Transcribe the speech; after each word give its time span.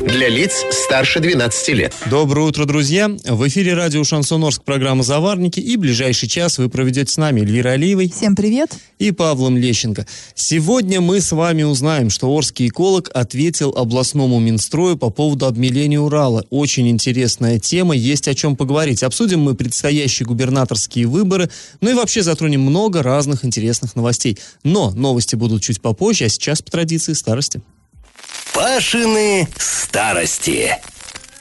Для 0.00 0.30
лиц 0.30 0.64
старше 0.70 1.20
12 1.20 1.68
лет. 1.74 1.94
Доброе 2.08 2.46
утро, 2.46 2.64
друзья. 2.64 3.10
В 3.26 3.46
эфире 3.48 3.74
радио 3.74 4.02
«Шансон 4.02 4.42
Орск» 4.44 4.64
программа 4.64 5.02
«Заварники». 5.02 5.60
И 5.60 5.76
ближайший 5.76 6.26
час 6.26 6.56
вы 6.56 6.70
проведете 6.70 7.12
с 7.12 7.18
нами 7.18 7.42
Эльвира 7.42 7.72
Алиевой. 7.72 8.10
Всем 8.10 8.34
привет. 8.34 8.74
И 8.98 9.10
Павлом 9.10 9.58
Лещенко. 9.58 10.06
Сегодня 10.34 11.02
мы 11.02 11.20
с 11.20 11.32
вами 11.32 11.64
узнаем, 11.64 12.08
что 12.08 12.28
Орский 12.28 12.68
эколог 12.68 13.10
ответил 13.12 13.74
областному 13.76 14.40
Минстрою 14.40 14.96
по 14.96 15.10
поводу 15.10 15.44
обмеления 15.44 16.00
Урала. 16.00 16.46
Очень 16.48 16.88
интересная 16.88 17.58
тема, 17.58 17.94
есть 17.94 18.26
о 18.26 18.34
чем 18.34 18.56
поговорить. 18.56 19.02
Обсудим 19.02 19.40
мы 19.40 19.54
предстоящие 19.54 20.26
губернаторские 20.26 21.08
выборы, 21.08 21.50
ну 21.82 21.90
и 21.90 21.94
вообще 21.94 22.22
затронем 22.22 22.62
много 22.62 23.02
разных 23.02 23.44
интересных 23.44 23.94
новостей. 23.96 24.38
Но 24.64 24.92
новости 24.92 25.36
будут 25.36 25.62
чуть 25.62 25.82
попозже, 25.82 26.24
а 26.24 26.28
сейчас 26.30 26.62
по 26.62 26.70
традиции 26.70 27.12
старости. 27.12 27.60
Пашины 28.52 29.48
старости. 29.58 30.76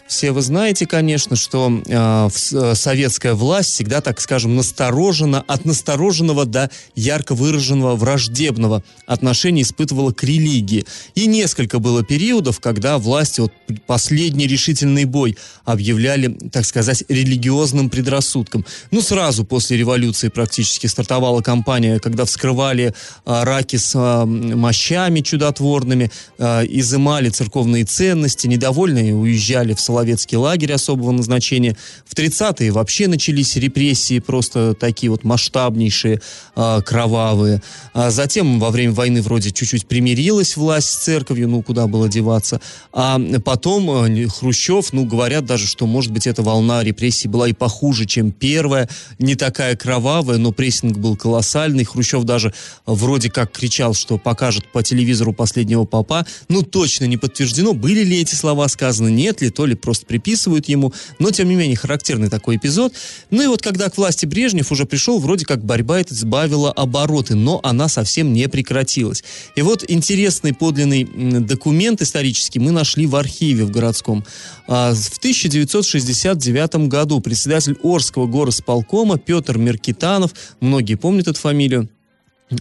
Все 0.10 0.32
вы 0.32 0.42
знаете, 0.42 0.88
конечно, 0.88 1.36
что 1.36 1.72
э, 1.86 2.30
в, 2.34 2.74
советская 2.74 3.36
власть 3.36 3.70
всегда, 3.70 4.02
так 4.02 4.20
скажем, 4.20 4.56
насторожена, 4.56 5.42
от 5.48 5.66
настороженного 5.66 6.46
до 6.46 6.72
ярко 6.96 7.36
выраженного 7.36 7.96
враждебного 7.96 8.84
отношения 9.06 9.62
испытывала 9.62 10.12
к 10.12 10.24
религии. 10.24 10.86
И 11.14 11.28
несколько 11.28 11.78
было 11.78 12.04
периодов, 12.04 12.60
когда 12.60 12.98
власти 12.98 13.42
вот, 13.42 13.54
последний 13.86 14.48
решительный 14.48 15.06
бой 15.06 15.38
объявляли, 15.64 16.36
так 16.52 16.66
сказать, 16.66 17.04
религиозным 17.08 17.92
предрассудком. 17.92 18.66
Ну, 18.90 19.04
сразу 19.04 19.46
после 19.46 19.78
революции 19.78 20.30
практически 20.30 20.88
стартовала 20.88 21.42
кампания, 21.42 22.00
когда 22.00 22.26
вскрывали 22.26 22.96
э, 23.28 23.44
раки 23.44 23.76
с 23.76 23.94
э, 23.94 24.26
мощами 24.26 25.20
чудотворными, 25.20 26.12
э, 26.40 26.66
изымали 26.68 27.30
церковные 27.30 27.86
ценности, 27.86 28.48
недовольные 28.48 29.14
уезжали 29.14 29.76
в 29.76 29.80
Соловьев 29.80 29.99
Соловецкий 30.00 30.38
лагерь 30.38 30.72
особого 30.72 31.12
назначения. 31.12 31.76
В 32.06 32.16
30-е 32.16 32.72
вообще 32.72 33.08
начались 33.10 33.58
репрессии 33.58 34.20
просто 34.20 34.74
такие 34.74 35.10
вот 35.10 35.26
масштабнейшие, 35.26 36.22
э, 36.56 36.82
кровавые. 36.86 37.62
А 37.94 38.10
затем 38.10 38.60
во 38.60 38.70
время 38.70 38.94
войны 38.94 39.22
вроде 39.22 39.52
чуть-чуть 39.52 39.88
примирилась 39.88 40.56
власть 40.56 40.90
с 40.90 41.04
церковью, 41.04 41.50
ну 41.50 41.62
куда 41.62 41.88
было 41.88 42.08
деваться. 42.08 42.62
А 42.94 43.20
потом 43.44 44.06
э, 44.06 44.28
Хрущев, 44.28 44.94
ну 44.94 45.06
говорят 45.06 45.46
даже, 45.46 45.68
что 45.68 45.86
может 45.86 46.14
быть 46.14 46.28
эта 46.28 46.44
волна 46.44 46.82
репрессий 46.82 47.28
была 47.28 47.50
и 47.50 47.54
похуже, 47.54 48.06
чем 48.06 48.32
первая. 48.32 48.88
Не 49.18 49.36
такая 49.36 49.76
кровавая, 49.76 50.38
но 50.38 50.54
прессинг 50.54 50.98
был 50.98 51.18
колоссальный. 51.18 51.84
Хрущев 51.84 52.24
даже 52.24 52.54
вроде 52.86 53.30
как 53.30 53.52
кричал, 53.52 53.94
что 53.94 54.18
покажет 54.18 54.72
по 54.72 54.82
телевизору 54.82 55.34
последнего 55.34 55.84
папа. 55.84 56.26
Ну 56.48 56.64
точно 56.64 57.04
не 57.04 57.18
подтверждено, 57.18 57.74
были 57.74 58.06
ли 58.06 58.22
эти 58.22 58.36
слова 58.36 58.70
сказаны, 58.70 59.10
нет 59.10 59.42
ли, 59.42 59.50
то 59.50 59.66
ли 59.66 59.76
просто 59.76 59.89
приписывают 59.98 60.70
ему, 60.70 60.94
но 61.18 61.32
тем 61.32 61.50
не 61.50 61.56
менее 61.56 61.76
характерный 61.76 62.30
такой 62.30 62.58
эпизод. 62.58 62.94
Ну 63.30 63.42
и 63.42 63.48
вот 63.48 63.62
когда 63.62 63.90
к 63.90 63.98
власти 63.98 64.26
Брежнев 64.26 64.72
уже 64.72 64.86
пришел, 64.86 65.20
вроде 65.20 65.46
как 65.46 65.64
борьба 65.64 66.00
эта 66.00 66.14
сбавила 66.14 66.72
обороты, 66.72 67.36
но 67.36 67.60
она 67.64 67.88
совсем 67.88 68.34
не 68.34 68.48
прекратилась. 68.48 69.24
И 69.56 69.62
вот 69.62 69.84
интересный 69.88 70.54
подлинный 70.54 71.06
документ 71.40 72.02
исторический 72.02 72.60
мы 72.60 72.72
нашли 72.72 73.06
в 73.08 73.16
архиве 73.16 73.66
в 73.66 73.72
городском. 73.72 74.24
А, 74.68 74.94
в 74.94 75.18
1969 75.18 76.88
году 76.88 77.20
председатель 77.22 77.78
Орского 77.84 78.28
горосполкома 78.28 79.18
Петр 79.18 79.58
Меркитанов, 79.58 80.32
многие 80.60 80.96
помнят 80.96 81.28
эту 81.28 81.40
фамилию, 81.40 81.90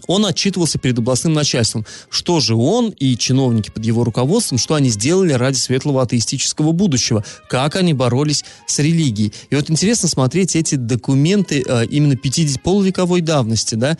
он 0.06 0.26
отчитывался 0.26 0.78
перед 0.78 0.98
областным 0.98 1.32
начальством, 1.32 1.86
что 2.10 2.40
же 2.40 2.54
он 2.54 2.90
и 2.90 3.16
чиновники 3.16 3.70
под 3.70 3.84
его 3.84 4.04
руководством, 4.04 4.58
что 4.58 4.74
они 4.74 4.90
сделали 4.90 5.32
ради 5.32 5.56
светлого 5.56 6.02
атеистического 6.02 6.72
будущего, 6.72 7.24
как 7.48 7.76
они 7.76 7.94
боролись 7.94 8.44
с 8.66 8.78
религией. 8.78 9.32
И 9.50 9.54
вот 9.54 9.70
интересно 9.70 10.08
смотреть 10.08 10.56
эти 10.56 10.74
документы 10.74 11.64
э, 11.66 11.86
именно 11.86 12.16
50 12.16 12.62
полувековой 12.62 13.20
давности, 13.20 13.74
да, 13.74 13.96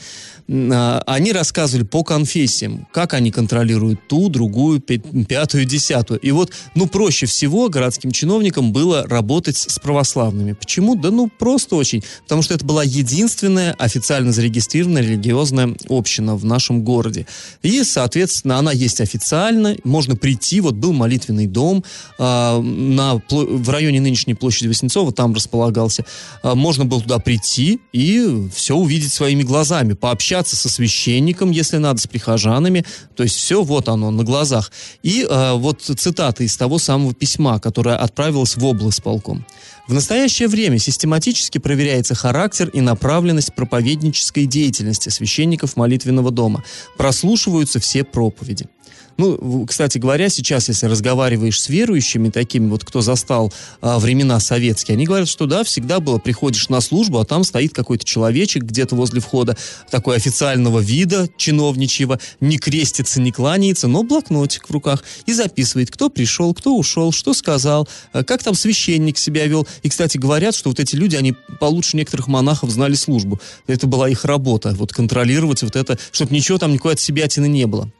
э, 0.47 1.01
они 1.07 1.33
рассказывали 1.33 1.85
по 1.85 2.05
конфессиям, 2.05 2.87
как 2.93 3.15
они 3.15 3.31
контролируют 3.31 4.07
ту, 4.09 4.29
другую, 4.29 4.81
пятую, 4.81 5.65
десятую. 5.65 6.21
И 6.21 6.31
вот, 6.31 6.53
ну, 6.75 6.87
проще 6.87 7.27
всего 7.27 7.69
городским 7.69 8.11
чиновникам 8.11 8.73
было 8.73 9.07
работать 9.07 9.57
с 9.57 9.79
православными. 9.79 10.53
Почему? 10.53 10.95
Да 10.95 11.11
ну, 11.11 11.29
просто 11.29 11.77
очень. 11.77 12.03
Потому 12.25 12.43
что 12.43 12.55
это 12.55 12.65
была 12.65 12.85
единственная 12.85 13.73
официально 13.79 14.33
зарегистрированная 14.33 15.03
религиозная 15.03 15.78
община 15.89 16.37
в 16.37 16.45
нашем 16.45 16.83
городе. 16.83 17.27
И, 17.63 17.83
соответственно, 17.85 18.59
она 18.59 18.73
есть 18.73 19.01
официально, 19.01 19.77
можно 19.85 20.17
прийти, 20.17 20.61
вот 20.61 20.75
был 20.75 20.93
молитвенный 20.93 21.47
дом 21.47 21.85
э, 22.19 22.61
на, 22.61 23.23
в 23.31 23.71
районе 23.71 24.01
нынешней 24.01 24.35
площади 24.35 24.69
Васнецова, 24.69 25.13
там 25.13 25.35
располагался, 25.35 26.05
э, 26.43 26.55
можно 26.55 26.85
было 26.85 27.01
туда 27.01 27.19
прийти 27.19 27.81
и 27.93 28.49
все 28.55 28.75
увидеть 28.77 29.13
своими 29.13 29.43
глазами, 29.43 29.93
пообщаться 29.95 30.57
со 30.57 30.69
священником, 30.69 31.51
если 31.51 31.77
надо, 31.79 32.01
с 32.01 32.07
прихожанами, 32.07 32.85
то 33.17 33.23
есть 33.23 33.37
все 33.37 33.63
вот 33.63 33.89
оно 33.89 34.11
на 34.11 34.25
глазах. 34.25 34.71
И 35.03 35.27
э, 35.29 35.53
вот 35.55 35.83
цитата 35.83 36.45
из 36.45 36.57
того 36.57 36.79
самого 36.79 37.15
письма, 37.15 37.59
которое 37.61 37.97
отправилось 37.97 38.57
в 38.57 38.65
область 38.65 39.03
полком. 39.03 39.45
В 39.89 39.95
настоящее 39.95 40.49
время 40.49 40.79
систематически 40.79 41.57
проверяется 41.57 42.15
характер 42.15 42.69
и 42.69 42.83
направленность 42.83 43.55
проповеднической 43.55 44.45
деятельности 44.45 45.09
священников 45.09 45.77
молитвенного 45.77 46.31
дома. 46.31 46.63
Прослушиваются 46.99 47.81
все 47.81 48.05
проповеди. 48.05 48.67
Ну, 49.19 49.67
кстати 49.67 49.99
говоря, 49.99 50.29
сейчас, 50.29 50.69
если 50.69 50.87
разговариваешь 50.87 51.61
с 51.61 51.69
верующими, 51.69 52.31
такими 52.31 52.69
вот, 52.71 52.85
кто 52.85 53.01
застал 53.01 53.53
а, 53.81 53.99
времена 53.99 54.39
советские, 54.39 54.95
они 54.95 55.07
говорят, 55.07 55.29
что 55.29 55.47
да, 55.47 55.65
всегда 55.65 55.99
было, 55.99 56.19
приходишь 56.19 56.69
на 56.69 56.81
службу, 56.81 57.19
а 57.19 57.25
там 57.25 57.43
стоит 57.43 57.75
какой-то 57.75 58.05
человечек 58.05 58.63
где-то 58.63 58.95
возле 58.95 59.21
входа, 59.21 59.57
такой 59.91 60.15
официального 60.15 60.79
вида, 60.79 61.29
чиновничьего, 61.37 62.21
не 62.39 62.59
крестится, 62.59 63.21
не 63.21 63.33
кланяется, 63.33 63.89
но 63.89 64.05
блокнотик 64.05 64.69
в 64.69 64.73
руках 64.73 65.03
и 65.27 65.33
записывает, 65.33 65.91
кто 65.91 66.11
пришел, 66.11 66.55
кто 66.55 66.77
ушел, 66.77 67.11
что 67.11 67.35
сказал, 67.35 67.89
а, 68.13 68.23
как 68.23 68.45
там 68.45 68.55
священник 68.55 69.19
себя 69.19 69.49
вел. 69.49 69.67
И, 69.83 69.89
кстати, 69.89 70.17
говорят, 70.17 70.55
что 70.55 70.69
вот 70.69 70.79
эти 70.79 70.95
люди, 70.95 71.17
они 71.17 71.35
получше 71.59 71.97
некоторых 71.97 72.29
монахов 72.29 72.71
знали 72.71 72.95
службу. 72.95 73.41
Это 73.67 73.89
была 73.89 74.09
их 74.09 74.25
работа, 74.25 74.77
вот 74.79 74.93
контролировать 74.93 75.65
вот 75.65 75.75
это, 75.75 75.99
чтобы 76.13 76.33
ничего 76.37 76.59
там, 76.59 76.73
никакой 76.73 76.97
себя 76.99 77.27
не 77.37 77.67
было. 77.67 77.91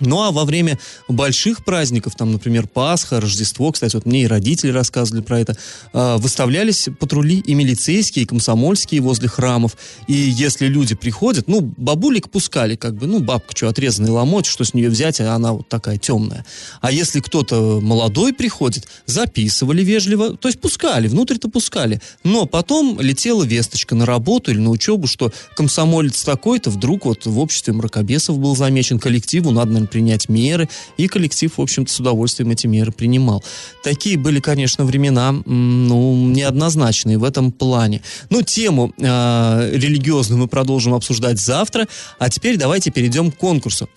Ну 0.00 0.22
а 0.22 0.30
во 0.30 0.44
время 0.44 0.78
больших 1.08 1.64
праздников, 1.64 2.14
там, 2.16 2.32
например, 2.32 2.66
Пасха, 2.66 3.20
Рождество, 3.20 3.72
кстати, 3.72 3.94
вот 3.94 4.06
мне 4.06 4.22
и 4.22 4.26
родители 4.26 4.70
рассказывали 4.70 5.22
про 5.22 5.40
это, 5.40 5.56
э, 5.92 6.16
выставлялись 6.18 6.88
патрули 6.98 7.38
и 7.38 7.54
милицейские, 7.54 8.24
и 8.24 8.26
комсомольские 8.26 9.00
возле 9.00 9.28
храмов. 9.28 9.76
И 10.06 10.12
если 10.12 10.66
люди 10.66 10.94
приходят, 10.94 11.48
ну, 11.48 11.60
бабулик 11.60 12.30
пускали, 12.30 12.76
как 12.76 12.94
бы, 12.94 13.06
ну, 13.06 13.20
бабка 13.20 13.56
что, 13.56 13.68
отрезанный 13.68 14.10
ломоть, 14.10 14.46
что 14.46 14.64
с 14.64 14.74
нее 14.74 14.88
взять, 14.88 15.20
а 15.20 15.34
она 15.34 15.52
вот 15.52 15.68
такая 15.68 15.98
темная. 15.98 16.44
А 16.80 16.92
если 16.92 17.20
кто-то 17.20 17.80
молодой 17.80 18.32
приходит, 18.32 18.88
записывали 19.06 19.82
вежливо, 19.82 20.36
то 20.36 20.48
есть 20.48 20.60
пускали, 20.60 21.08
внутрь-то 21.08 21.48
пускали. 21.48 22.00
Но 22.24 22.46
потом 22.46 23.00
летела 23.00 23.44
весточка 23.44 23.94
на 23.94 24.06
работу 24.06 24.50
или 24.50 24.58
на 24.58 24.70
учебу, 24.70 25.06
что 25.06 25.32
комсомолец 25.56 26.22
такой-то 26.22 26.70
вдруг 26.70 27.04
вот 27.04 27.26
в 27.26 27.38
обществе 27.38 27.72
мракобесов 27.72 28.38
был 28.38 28.56
замечен, 28.56 28.98
коллективу 28.98 29.50
надо, 29.50 29.72
наверное, 29.72 29.87
принять 29.88 30.28
меры, 30.28 30.68
и 30.96 31.08
коллектив, 31.08 31.52
в 31.56 31.60
общем-то, 31.60 31.92
с 31.92 32.00
удовольствием 32.00 32.50
эти 32.50 32.66
меры 32.66 32.92
принимал. 32.92 33.42
Такие 33.82 34.16
были, 34.16 34.40
конечно, 34.40 34.84
времена, 34.84 35.32
ну, 35.32 36.28
неоднозначные 36.28 37.18
в 37.18 37.24
этом 37.24 37.50
плане. 37.50 38.02
Ну, 38.30 38.42
тему 38.42 38.92
э, 38.98 39.70
религиозную 39.74 40.40
мы 40.40 40.48
продолжим 40.48 40.94
обсуждать 40.94 41.40
завтра, 41.40 41.86
а 42.18 42.30
теперь 42.30 42.56
давайте 42.56 42.90
перейдем 42.90 43.30
к 43.30 43.36
конкурсу. 43.36 43.88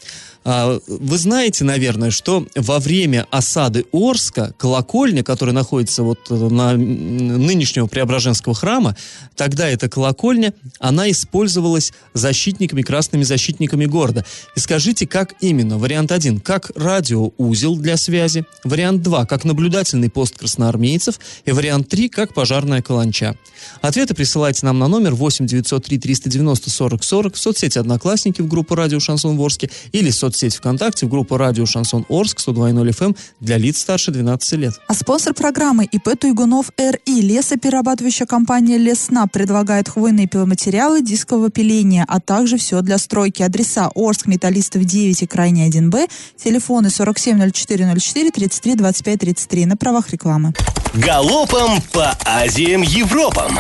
А, 0.44 0.80
вы 0.88 1.18
знаете, 1.18 1.64
наверное, 1.64 2.10
что 2.10 2.48
во 2.56 2.80
время 2.80 3.28
осады 3.30 3.86
Орска 3.94 4.54
колокольня, 4.58 5.24
которая 5.24 5.54
находится 5.54 6.02
вот 6.02 6.20
э, 6.32 6.34
на 6.34 6.74
нынешнего 6.74 7.86
Преображенского 7.86 8.56
храма, 8.56 8.98
тогда 9.36 9.70
эта 9.70 9.88
колокольня, 9.88 10.54
она 10.80 11.12
использовалась 11.12 11.94
защитниками, 12.16 12.82
красными 12.82 13.22
защитниками 13.22 13.86
города. 13.86 14.26
И 14.56 14.60
скажите, 14.60 15.06
как 15.06 15.36
именно? 15.42 15.78
Вариант 15.78 16.12
1, 16.12 16.40
как 16.40 16.72
радиоузел 16.76 17.76
для 17.76 17.96
связи. 17.98 18.44
Вариант 18.64 19.04
2, 19.04 19.26
как 19.28 19.46
наблюдательный 19.46 20.10
пост 20.10 20.40
красноармейцев. 20.40 21.20
И 21.46 21.52
вариант 21.52 21.88
3, 21.90 22.10
как 22.10 22.34
пожарная 22.34 22.82
каланча. 22.82 23.36
Ответы 23.82 24.16
присылайте 24.16 24.66
нам 24.66 24.80
на 24.80 24.88
номер 24.88 25.14
8 25.14 25.46
903 25.46 26.00
390 26.00 26.70
40 26.72 27.04
40 27.04 27.36
в 27.36 27.38
соцсети 27.38 27.78
«Одноклассники» 27.78 28.42
в 28.42 28.48
группу 28.48 28.74
«Радио 28.74 29.00
Шансон 29.00 29.38
Ворске» 29.38 29.70
или 29.92 30.10
соцсети 30.10 30.31
соцсеть 30.32 30.56
ВКонтакте, 30.56 31.06
в 31.06 31.10
группу 31.10 31.38
радио 31.38 31.66
«Шансон 31.66 32.06
Орск» 32.10 32.40
102.0 32.40 32.90
FM 32.90 33.18
для 33.40 33.58
лиц 33.58 33.80
старше 33.80 34.12
12 34.12 34.54
лет. 34.54 34.74
А 34.88 34.94
спонсор 34.94 35.34
программы 35.34 35.86
ИП 35.86 36.18
Туйгунов 36.18 36.72
РИ 36.78 37.22
лесоперерабатывающая 37.22 38.26
компания 38.26 38.78
Лесна 38.78 39.28
предлагает 39.28 39.90
хвойные 39.90 40.28
пиломатериалы 40.28 41.02
дискового 41.02 41.50
пиления, 41.50 42.06
а 42.08 42.20
также 42.20 42.58
все 42.58 42.82
для 42.82 42.98
стройки. 42.98 43.44
Адреса 43.44 43.90
Орск, 43.94 44.28
Металлистов 44.28 44.86
9 44.86 45.22
и 45.22 45.28
Крайний 45.28 45.70
1Б, 45.70 46.10
телефоны 46.38 46.88
470404 46.88 48.32
33 48.32 48.76
25 48.76 49.20
33 49.20 49.66
на 49.66 49.78
правах 49.78 50.10
рекламы. 50.12 50.54
Галопом 50.94 51.82
по 51.92 52.16
Азиям 52.26 52.82
Европам! 52.82 53.60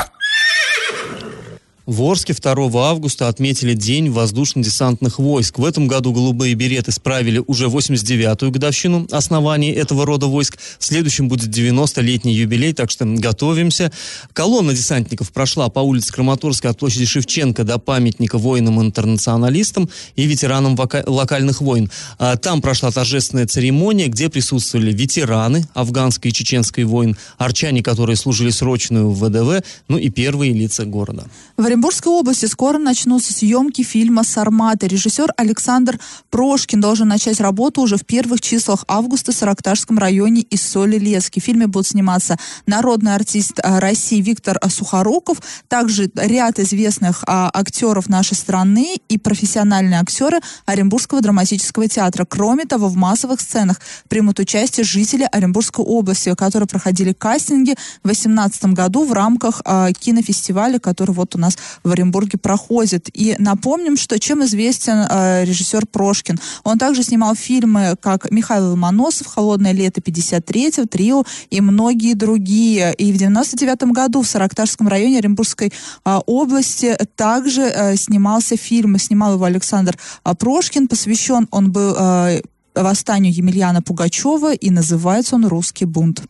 В 1.91 2.03
Орске 2.03 2.33
2 2.33 2.89
августа 2.89 3.27
отметили 3.27 3.73
День 3.73 4.09
воздушно-десантных 4.09 5.19
войск. 5.19 5.59
В 5.59 5.65
этом 5.65 5.89
году 5.89 6.13
голубые 6.13 6.53
береты 6.53 6.93
справили 6.93 7.43
уже 7.47 7.65
89-ю 7.65 8.49
годовщину 8.49 9.07
основания 9.11 9.75
этого 9.75 10.05
рода 10.05 10.27
войск. 10.27 10.57
В 10.79 10.85
следующем 10.85 11.27
будет 11.27 11.49
90-летний 11.49 12.33
юбилей, 12.33 12.71
так 12.71 12.91
что 12.91 13.03
готовимся. 13.03 13.91
Колонна 14.31 14.73
десантников 14.73 15.33
прошла 15.33 15.67
по 15.67 15.81
улице 15.81 16.13
Краматорска 16.13 16.69
от 16.69 16.79
площади 16.79 17.05
Шевченко 17.05 17.65
до 17.65 17.77
памятника 17.77 18.37
воинам-интернационалистам 18.37 19.89
и 20.15 20.23
ветеранам 20.27 20.79
локальных 21.07 21.59
войн. 21.59 21.91
А 22.17 22.37
там 22.37 22.61
прошла 22.61 22.91
торжественная 22.91 23.47
церемония, 23.47 24.07
где 24.07 24.29
присутствовали 24.29 24.93
ветераны 24.93 25.67
афганской 25.73 26.31
и 26.31 26.33
чеченской 26.33 26.85
войн, 26.85 27.17
арчане, 27.37 27.83
которые 27.83 28.15
служили 28.15 28.49
срочную 28.49 29.09
в 29.09 29.25
ВДВ, 29.25 29.61
ну 29.89 29.97
и 29.97 30.09
первые 30.09 30.53
лица 30.53 30.85
города. 30.85 31.25
В 31.57 31.80
Оренбургской 31.81 32.13
области 32.13 32.45
скоро 32.45 32.77
начнутся 32.77 33.33
съемки 33.33 33.81
фильма 33.81 34.23
«Сарматы». 34.23 34.87
Режиссер 34.87 35.33
Александр 35.35 35.99
Прошкин 36.29 36.79
должен 36.79 37.07
начать 37.07 37.41
работу 37.41 37.81
уже 37.81 37.97
в 37.97 38.05
первых 38.05 38.39
числах 38.39 38.85
августа 38.87 39.31
в 39.31 39.35
Саракташском 39.35 39.97
районе 39.97 40.41
из 40.41 40.61
Соли 40.61 40.99
Лески. 40.99 41.39
В 41.39 41.43
фильме 41.43 41.65
будут 41.65 41.87
сниматься 41.87 42.37
народный 42.67 43.15
артист 43.15 43.59
а, 43.63 43.79
России 43.79 44.21
Виктор 44.21 44.59
Сухоруков, 44.69 45.41
также 45.67 46.11
ряд 46.13 46.59
известных 46.59 47.23
а, 47.25 47.49
актеров 47.51 48.09
нашей 48.09 48.35
страны 48.35 48.99
и 49.09 49.17
профессиональные 49.17 50.01
актеры 50.01 50.39
Оренбургского 50.67 51.21
драматического 51.21 51.87
театра. 51.87 52.25
Кроме 52.25 52.65
того, 52.65 52.89
в 52.89 52.95
массовых 52.95 53.41
сценах 53.41 53.81
примут 54.07 54.37
участие 54.39 54.83
жители 54.83 55.27
Оренбургской 55.31 55.83
области, 55.83 56.35
которые 56.35 56.67
проходили 56.67 57.13
кастинги 57.13 57.71
в 58.03 58.07
2018 58.07 58.65
году 58.65 59.03
в 59.03 59.13
рамках 59.13 59.63
а, 59.65 59.91
кинофестиваля, 59.91 60.77
который 60.77 61.15
вот 61.15 61.33
у 61.33 61.39
нас 61.39 61.51
нас 61.51 61.57
в 61.83 61.91
Оренбурге 61.91 62.37
проходит. 62.37 63.09
И 63.13 63.35
напомним, 63.39 63.97
что 63.97 64.19
чем 64.19 64.43
известен 64.43 65.05
э, 65.09 65.45
режиссер 65.45 65.85
Прошкин. 65.87 66.39
Он 66.63 66.77
также 66.77 67.03
снимал 67.03 67.35
фильмы, 67.35 67.95
как 67.99 68.31
Михаил 68.31 68.71
Ломоносов, 68.71 69.27
«Холодное 69.27 69.71
лето 69.71 70.01
53», 70.01 70.87
«Трио» 70.87 71.23
и 71.49 71.61
многие 71.61 72.13
другие. 72.13 72.93
И 72.93 73.11
в 73.11 73.17
99 73.17 73.83
году 73.91 74.21
в 74.21 74.27
Саракташском 74.27 74.87
районе 74.87 75.19
Оренбургской 75.19 75.71
э, 76.05 76.19
области 76.25 76.97
также 77.15 77.61
э, 77.61 77.95
снимался 77.95 78.57
фильм, 78.57 78.97
снимал 78.97 79.33
его 79.33 79.45
Александр 79.45 79.97
э, 80.25 80.33
Прошкин, 80.35 80.87
посвящен 80.87 81.47
он 81.51 81.71
был 81.71 81.95
э, 81.97 82.41
восстанию 82.75 83.33
Емельяна 83.33 83.81
Пугачева, 83.81 84.53
и 84.53 84.69
называется 84.69 85.35
он 85.35 85.45
«Русский 85.45 85.85
бунт». 85.85 86.23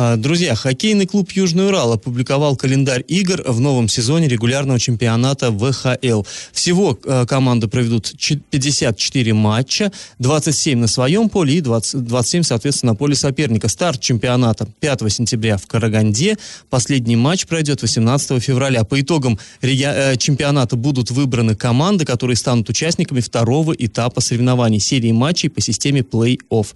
А, 0.00 0.14
друзья, 0.14 0.54
хоккейный 0.54 1.06
клуб 1.06 1.32
Южный 1.32 1.66
Урал 1.66 1.94
опубликовал 1.94 2.54
календарь 2.54 3.04
игр 3.08 3.42
в 3.44 3.58
новом 3.58 3.88
сезоне 3.88 4.28
регулярного 4.28 4.78
чемпионата 4.78 5.50
ВХЛ. 5.50 6.22
Всего 6.52 6.96
а, 7.04 7.26
команды 7.26 7.66
проведут 7.66 8.12
54 8.50 9.34
матча, 9.34 9.90
27 10.20 10.78
на 10.78 10.86
своем 10.86 11.28
поле 11.28 11.54
и 11.54 11.60
20, 11.60 12.04
27, 12.04 12.44
соответственно, 12.44 12.92
на 12.92 12.96
поле 12.96 13.16
соперника. 13.16 13.66
Старт 13.66 14.00
чемпионата 14.00 14.68
5 14.78 15.12
сентября 15.12 15.56
в 15.56 15.66
Караганде. 15.66 16.38
Последний 16.70 17.16
матч 17.16 17.48
пройдет 17.48 17.82
18 17.82 18.40
февраля. 18.40 18.84
По 18.84 19.00
итогам 19.00 19.36
э, 19.62 20.16
чемпионата 20.16 20.76
будут 20.76 21.10
выбраны 21.10 21.56
команды, 21.56 22.04
которые 22.04 22.36
станут 22.36 22.68
участниками 22.68 23.18
второго 23.18 23.72
этапа 23.72 24.20
соревнований, 24.20 24.78
серии 24.78 25.10
матчей 25.10 25.50
по 25.50 25.60
системе 25.60 26.02
плей-офф. 26.02 26.68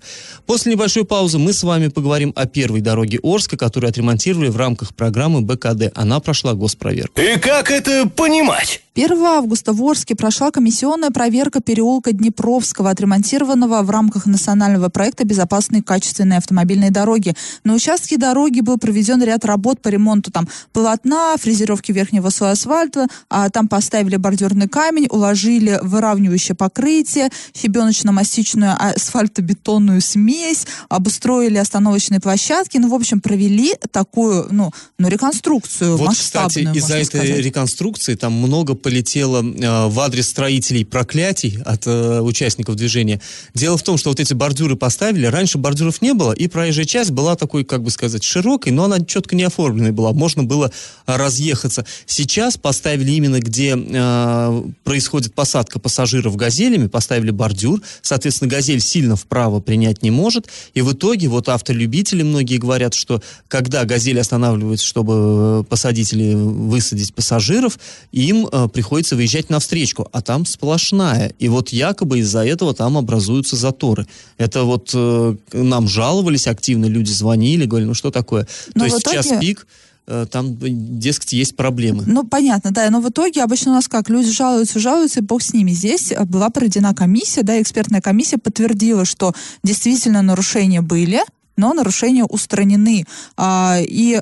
После 0.45 0.73
небольшой 0.73 1.05
паузы 1.05 1.39
мы 1.39 1.53
с 1.53 1.63
вами 1.63 1.87
поговорим 1.87 2.33
о 2.35 2.47
первой 2.47 2.81
дороге 2.81 3.12
дороги 3.13 3.21
Орска, 3.23 3.57
которую 3.57 3.89
отремонтировали 3.91 4.49
в 4.49 4.57
рамках 4.57 4.95
программы 4.95 5.41
БКД. 5.41 5.93
Она 5.95 6.21
прошла 6.21 6.55
госпроверку. 6.55 7.21
И 7.21 7.39
как 7.39 7.71
это 7.71 8.09
понимать? 8.09 8.83
1 8.95 9.25
августа 9.25 9.73
в 9.73 9.83
Орске 9.83 10.15
прошла 10.15 10.51
комиссионная 10.51 11.11
проверка 11.11 11.63
переулка 11.63 12.13
Днепровского, 12.13 12.91
отремонтированного 12.91 13.81
в 13.81 13.89
рамках 13.89 14.27
национального 14.27 14.91
проекта 14.91 15.25
«Безопасные 15.25 15.83
качественные 15.83 16.37
автомобильные 16.37 16.91
дороги». 16.91 17.33
На 17.65 17.73
участке 17.73 18.19
дороги 18.19 18.61
был 18.61 18.77
проведен 18.77 19.23
ряд 19.23 19.47
работ 19.47 19.81
по 19.81 19.89
ремонту 19.89 20.31
там 20.31 20.47
полотна, 20.75 21.35
фрезеровки 21.39 21.91
верхнего 21.91 22.29
слоя 22.29 22.53
асфальта, 22.53 23.07
а 23.31 23.49
там 23.49 23.67
поставили 23.67 24.17
бордюрный 24.17 24.69
камень, 24.69 25.07
уложили 25.09 25.79
выравнивающее 25.83 26.55
покрытие, 26.55 27.31
щебеночно-мастичную 27.55 28.77
асфальтобетонную 28.79 30.03
смесь, 30.03 30.67
обустроили 30.91 31.57
остановочные 31.57 32.21
площадки, 32.21 32.77
ну, 32.77 32.91
в 32.91 32.95
общем, 32.95 33.23
провели 33.23 33.75
такую, 33.91 34.49
ну, 34.51 34.71
ну 34.99 35.09
реконструкцию 35.09 35.97
вот, 35.97 36.09
масштабную, 36.09 36.67
кстати, 36.67 36.77
из-за 36.77 36.97
этой 36.99 37.05
сказать. 37.07 37.39
реконструкции 37.39 38.17
там 38.17 38.35
много 38.35 38.82
полетело 38.83 39.43
э, 39.43 39.87
в 39.89 40.01
адрес 40.01 40.29
строителей 40.29 40.85
проклятий 40.85 41.59
от 41.65 41.87
э, 41.87 42.21
участников 42.21 42.77
движения. 42.77 43.21
Дело 43.55 43.79
в 43.79 43.83
том, 43.83 43.97
что 43.97 44.11
вот 44.11 44.21
эти 44.21 44.35
бордюры 44.35 44.77
поставили, 44.77 45.27
раньше 45.27 45.59
бордюров 45.59 46.03
не 46.03 46.13
было, 46.13 46.33
и 46.33 46.49
проезжая 46.49 46.85
часть 46.85 47.11
была 47.11 47.37
такой, 47.37 47.65
как 47.65 47.83
бы 47.83 47.91
сказать, 47.91 48.23
широкой, 48.23 48.73
но 48.73 48.85
она 48.85 49.01
четко 49.05 49.37
не 49.37 49.45
оформленной 49.45 49.93
была, 49.93 50.13
можно 50.13 50.43
было 50.43 50.71
разъехаться. 51.07 51.87
Сейчас 52.07 52.57
поставили 52.57 53.13
именно, 53.13 53.41
где 53.41 53.77
э, 53.77 54.63
происходит 54.85 55.35
посадка 55.35 55.79
пассажиров 55.79 56.37
газелями, 56.37 56.89
поставили 56.89 57.31
бордюр, 57.31 57.81
соответственно, 58.03 58.51
газель 58.51 58.81
сильно 58.81 59.17
вправо 59.17 59.61
принять 59.61 60.03
не 60.03 60.11
может, 60.11 60.49
и 60.75 60.83
в 60.83 60.93
итоге 60.93 61.29
вот 61.29 61.49
автолюбители 61.49 62.23
многие 62.23 62.59
говорят, 62.59 62.95
что 62.95 63.23
когда 63.49 63.85
газель 63.85 64.19
останавливается, 64.21 64.87
чтобы 64.87 65.65
посадить 65.65 66.13
или 66.13 66.35
высадить 66.35 67.15
пассажиров, 67.15 67.79
им 68.11 68.49
приходится 68.73 69.17
выезжать 69.17 69.51
на 69.51 69.61
встречку, 69.61 70.09
а 70.13 70.23
там 70.23 70.47
сплошная. 70.47 71.33
И 71.39 71.49
вот 71.49 71.71
якобы 71.71 72.21
из-за 72.21 72.45
этого 72.45 72.75
там 72.75 72.97
образуются 72.97 73.57
заторы. 73.57 74.07
Это 74.39 74.65
вот 74.65 74.91
э, 74.95 75.37
нам 75.53 75.89
жаловались 75.89 76.47
активно, 76.47 76.87
люди 76.87 77.11
звонили, 77.11 77.67
говорили, 77.67 77.89
ну 77.89 77.95
что 77.95 78.11
такое? 78.11 78.47
Но 78.75 78.81
То 78.81 78.87
есть 78.87 79.01
итоге... 79.01 79.17
час 79.17 79.33
пик 79.41 79.67
э, 80.07 80.27
там, 80.31 80.57
дескать, 80.99 81.33
есть 81.33 81.57
проблемы. 81.57 82.05
Ну, 82.07 82.25
понятно, 82.25 82.71
да, 82.71 82.89
но 82.91 83.01
в 83.01 83.09
итоге 83.09 83.43
обычно 83.43 83.73
у 83.73 83.75
нас 83.75 83.89
как, 83.89 84.09
люди 84.09 84.31
жалуются, 84.31 84.79
жалуются, 84.79 85.21
и 85.21 85.23
бог 85.23 85.43
с 85.43 85.53
ними. 85.53 85.73
Здесь 85.73 86.13
э, 86.13 86.25
была 86.25 86.51
проведена 86.51 86.95
комиссия, 86.95 87.43
да, 87.43 87.61
экспертная 87.61 88.01
комиссия 88.01 88.39
подтвердила, 88.39 89.05
что 89.05 89.35
действительно 89.63 90.23
нарушения 90.23 90.81
были, 90.81 91.21
но 91.57 91.75
нарушения 91.75 92.25
устранены. 92.25 93.05
А, 93.37 93.79
и 93.81 94.21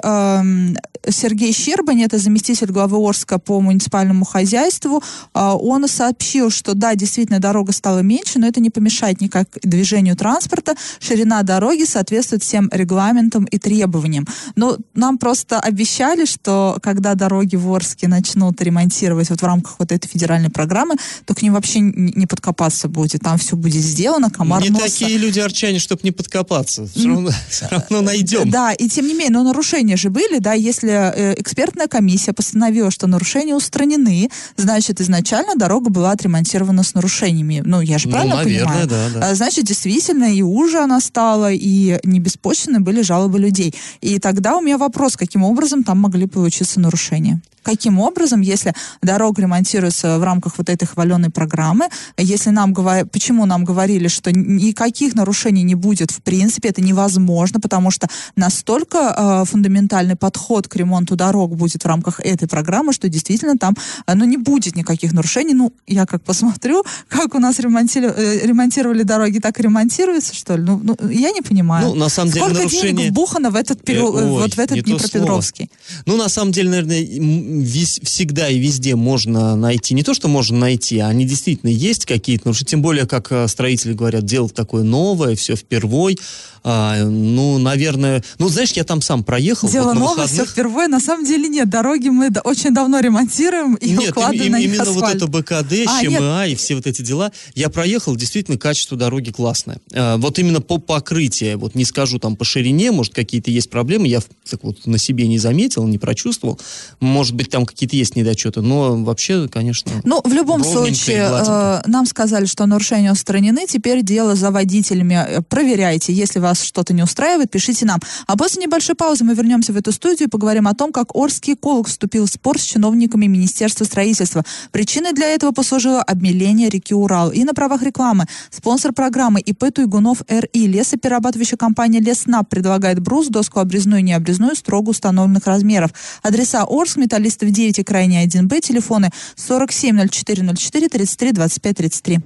Сергей 1.09 1.53
Щербань, 1.53 2.03
это 2.03 2.19
заместитель 2.19 2.71
главы 2.71 2.99
Орска 2.99 3.39
по 3.39 3.61
муниципальному 3.61 4.25
хозяйству, 4.25 5.03
а, 5.33 5.57
он 5.57 5.89
сообщил, 5.89 6.51
что 6.51 6.75
да, 6.75 6.95
действительно, 6.95 7.39
дорога 7.39 7.73
стала 7.73 8.01
меньше, 8.01 8.39
но 8.39 8.47
это 8.47 8.61
не 8.61 8.71
помешает 8.71 9.21
никак 9.21 9.49
движению 9.63 10.17
транспорта. 10.17 10.75
Ширина 10.99 11.43
дороги 11.43 11.85
соответствует 11.85 12.43
всем 12.43 12.69
регламентам 12.73 13.45
и 13.45 13.59
требованиям. 13.59 14.27
Но 14.57 14.77
нам 14.95 15.19
просто 15.19 15.59
обещали, 15.61 16.25
что 16.25 16.79
когда 16.83 17.15
дороги 17.15 17.57
в 17.57 17.73
Орске 17.73 18.09
начнут 18.09 18.61
ремонтировать 18.61 19.31
вот 19.31 19.41
в 19.41 19.45
рамках 19.45 19.77
вот 19.79 19.93
этой 19.93 20.09
федеральной 20.09 20.51
программы, 20.51 20.97
то 21.25 21.35
к 21.35 21.43
ним 21.43 21.55
вообще 21.55 21.81
не 21.81 22.27
подкопаться 22.27 22.89
будет. 22.89 23.23
Там 23.23 23.39
все 23.39 23.57
будет 23.57 23.83
сделано, 23.83 24.31
комар 24.31 24.63
Не 24.63 24.71
носа. 24.71 24.85
такие 24.85 25.19
люди 25.19 25.41
арчане, 25.41 25.79
чтобы 25.79 26.01
не 26.05 26.11
подкопаться. 26.11 26.87
Все 26.87 27.09
равно, 27.09 27.31
все 27.49 27.69
равно 27.71 28.01
найдем. 28.03 28.51
Да, 28.51 28.73
и 28.73 28.89
тем 28.89 29.07
не 29.07 29.15
менее, 29.15 29.31
но 29.31 29.43
нарушения 29.43 29.97
же 29.97 30.11
были, 30.11 30.39
да, 30.39 30.53
если 30.53 30.90
э, 30.91 31.35
экспертная 31.39 31.87
комиссия 31.87 32.33
постановила, 32.33 32.91
что 32.91 33.07
нарушения 33.07 33.55
устранены, 33.55 34.31
значит, 34.57 35.01
изначально 35.01 35.55
дорога 35.57 35.91
была 35.91 36.13
отремонтирована 36.13 36.83
с 36.83 36.95
нарушениями. 36.95 37.63
Ну, 37.65 37.81
я 37.81 37.99
же 37.99 38.09
ну, 38.09 38.13
правильно 38.13 38.37
наверное, 38.37 38.67
понимаю? 38.67 38.89
Да, 38.89 39.09
да. 39.15 39.31
А, 39.31 39.35
значит, 39.35 39.65
действительно, 39.65 40.25
и 40.25 40.43
уже 40.43 40.79
она 40.79 41.01
стала, 41.01 41.53
и 41.53 41.99
не 42.05 42.21
беспочвенны 42.21 42.81
были 42.81 43.03
жалобы 43.03 43.39
людей. 43.39 43.75
И 44.01 44.19
тогда 44.19 44.57
у 44.57 44.61
меня 44.61 44.79
вопрос, 44.79 45.17
каким 45.17 45.43
образом 45.43 45.85
там 45.85 45.99
могли 45.99 46.27
получиться 46.27 46.81
нарушения? 46.81 47.41
каким 47.63 47.99
образом, 48.01 48.41
если 48.41 48.75
дорога 49.03 49.43
ремонтируется 49.43 50.19
в 50.19 50.25
рамках 50.25 50.59
вот 50.59 50.69
этой 50.69 50.87
хваленой 50.87 51.31
программы, 51.31 51.89
если 52.17 52.51
нам 52.51 52.73
говорили, 52.73 53.07
почему 53.09 53.47
нам 53.47 53.65
говорили, 53.65 54.09
что 54.09 54.33
никаких 54.33 55.15
нарушений 55.15 55.63
не 55.63 55.75
будет 55.75 56.11
в 56.11 56.23
принципе, 56.23 56.71
это 56.71 56.83
невозможно, 56.83 57.61
потому 57.61 57.91
что 57.91 58.09
настолько 58.37 58.99
э, 58.99 59.45
фундаментальный 59.45 60.17
подход 60.17 60.69
к 60.69 60.77
ремонту 60.81 61.17
дорог 61.17 61.57
будет 61.57 61.83
в 61.83 61.87
рамках 61.87 62.21
этой 62.21 62.49
программы, 62.49 62.93
что 62.93 63.09
действительно 63.09 63.57
там, 63.57 63.75
э, 64.07 64.15
ну, 64.15 64.25
не 64.25 64.37
будет 64.37 64.77
никаких 64.77 65.13
нарушений. 65.13 65.55
Ну, 65.55 65.73
я 65.87 66.07
как 66.07 66.23
посмотрю, 66.23 66.85
как 67.09 67.35
у 67.35 67.39
нас 67.39 67.59
ремонтировали, 67.59 68.43
э, 68.43 68.47
ремонтировали 68.47 69.03
дороги, 69.03 69.39
так 69.39 69.59
и 69.61 69.63
ремонтируется, 69.63 70.35
что 70.35 70.57
ли? 70.57 70.63
Ну, 70.63 70.81
ну 70.83 70.97
я 71.09 71.31
не 71.31 71.43
понимаю. 71.43 71.89
Ну, 71.89 71.95
на 71.95 72.09
самом 72.09 72.33
деле, 72.33 72.45
Сколько 72.45 72.59
нарушение... 72.59 72.93
денег 72.93 73.11
вбухано 73.11 73.51
в 73.51 73.57
этот, 73.57 73.83
период, 73.83 74.11
Э, 74.15 74.25
ой, 74.25 74.29
вот 74.31 74.55
в 74.55 74.59
этот 74.59 74.77
не 74.77 74.83
то 74.83 74.89
Днепропетровский? 74.89 75.71
Ну, 76.07 76.17
на 76.17 76.29
самом 76.29 76.53
деле, 76.53 76.71
наверное, 76.71 77.01
весь- 77.01 78.01
всегда 78.03 78.49
и 78.49 78.59
везде 78.59 78.97
можно 78.97 79.57
найти. 79.57 79.95
Не 79.95 80.03
то, 80.03 80.15
что 80.15 80.29
можно 80.29 80.59
найти, 80.59 80.99
а 80.99 81.09
они 81.09 81.25
действительно 81.25 81.71
есть 81.71 82.07
какие-то 82.07 82.49
нарушения. 82.49 82.71
Тем 82.71 82.83
более, 82.83 83.07
как 83.07 83.31
э, 83.33 83.49
строители 83.49 83.93
говорят, 83.93 84.25
дело 84.25 84.49
такое 84.49 84.83
новое, 84.83 85.37
все 85.37 85.57
впервой. 85.57 86.19
А, 86.63 87.03
ну, 87.05 87.59
наверное... 87.59 88.23
Ну, 88.39 88.49
знаешь, 88.49 88.73
я 88.73 88.85
там 88.85 89.01
сам 89.03 89.25
проехал. 89.25 89.69
Дело 89.69 89.89
вот 89.89 89.95
новое, 89.95 90.27
все 90.27 90.43
выходных. 90.43 90.51
впервые. 90.51 90.89
На 90.89 91.01
самом 91.01 91.25
деле 91.25 91.49
нет, 91.49 91.69
дороги 91.71 92.09
мы 92.09 92.31
очень 92.45 92.75
давно 92.75 93.01
ремонтируем 93.01 93.75
и 93.77 93.91
Нет, 93.93 94.11
укладываем 94.11 94.47
им- 94.47 94.53
на 94.53 94.57
них 94.59 94.69
именно 94.69 94.85
вот 94.91 95.03
асфальт. 95.05 95.17
это 95.23 95.27
БКД, 95.27 95.73
А, 95.87 96.03
нет. 96.03 96.19
ЩМА 96.21 96.47
и 96.49 96.55
все 96.55 96.75
вот 96.75 96.87
эти 96.87 97.03
дела. 97.03 97.33
Я 97.55 97.69
проехал, 97.71 98.15
действительно, 98.17 98.59
качество 98.59 98.97
дороги 98.97 99.31
классное. 99.31 99.79
Э, 99.93 100.17
Вот 100.17 100.39
именно 100.39 100.61
по 100.61 100.79
покрытию, 100.79 101.59
вот 101.59 101.75
не 101.75 101.85
скажу 101.85 102.19
там 102.19 102.37
по 102.37 102.45
ширине, 102.45 102.93
может, 102.93 103.15
какие-то 103.15 103.51
есть 103.51 103.71
проблемы, 103.71 104.07
я 104.09 104.21
так 104.49 104.63
вот 104.63 104.87
на 104.87 104.99
себе 104.99 105.27
не 105.29 105.39
заметил, 105.39 105.87
не 105.87 105.99
прочувствовал. 105.99 106.59
Может 107.01 107.35
быть, 107.35 107.49
там 107.51 107.65
какие-то 107.67 107.97
есть 107.97 108.17
недочеты, 108.17 108.61
но 108.61 108.97
вообще, 109.03 109.49
конечно... 109.49 109.93
Ну, 110.05 110.21
в 110.25 110.33
любом 110.33 110.63
случае, 110.65 111.29
э, 111.31 111.83
нам 111.87 112.07
сказали, 112.07 112.45
что 112.47 112.67
нарушения 112.67 113.13
устранены. 113.13 113.67
Теперь 113.69 114.03
дело 114.03 114.35
за 114.35 114.51
водителями. 114.51 115.15
Э, 115.15 115.41
Проверяйте. 115.49 116.13
Если 116.13 116.39
вас 116.39 116.50
что-то 116.55 116.93
не 116.93 117.03
устраивает, 117.03 117.51
пишите 117.51 117.87
нам. 117.87 118.01
А 118.27 118.37
после 118.37 118.63
небольшой 118.63 118.95
паузы 118.95 119.25
мы 119.25 119.35
вернемся 119.35 119.73
в 119.73 119.77
эту 119.77 119.93
студию 119.93 120.29
и 120.29 120.31
поговорим 120.31 120.69
о 120.69 120.75
том, 120.75 120.93
как 120.93 121.15
Орский 121.15 121.55
эколог 121.55 121.89
вступил 121.89 122.27
в 122.27 122.31
спор 122.31 122.59
с 122.59 122.63
чиновниками 122.63 123.27
Министерства 123.27 123.85
строительства. 123.85 124.45
Причиной 124.73 125.13
для 125.13 125.29
этого 125.29 125.53
послужило 125.53 126.03
обмеление 126.03 126.69
реки 126.69 126.95
Урал. 126.95 127.31
И 127.31 127.45
на 127.45 127.55
правах 127.55 127.83
рекламы 127.83 128.27
спонсор 128.51 128.93
программы 128.93 129.41
ИП 129.41 129.73
Туйгунов 129.73 130.23
РИ 130.29 130.67
лесоперерабатывающая 130.67 131.59
компания 131.59 132.01
Леснаб 132.01 132.49
предлагает 132.49 133.01
брус, 133.01 133.29
доску 133.29 133.61
обрезную 133.61 134.01
и 134.01 134.03
необрезную 134.03 134.57
строго 134.57 134.91
установленных 134.91 135.47
размеров. 135.47 135.91
Адреса 136.23 136.65
Орск, 136.69 136.97
Металлистов 136.97 137.51
9 137.51 137.79
и 137.79 137.83
крайне 137.85 138.25
1Б, 138.25 138.61
телефоны 138.61 139.11
47 139.37 140.09
04 140.09 140.55
04 140.55 140.89
33 140.89 141.33
25 141.33 141.77
33. 141.77 142.21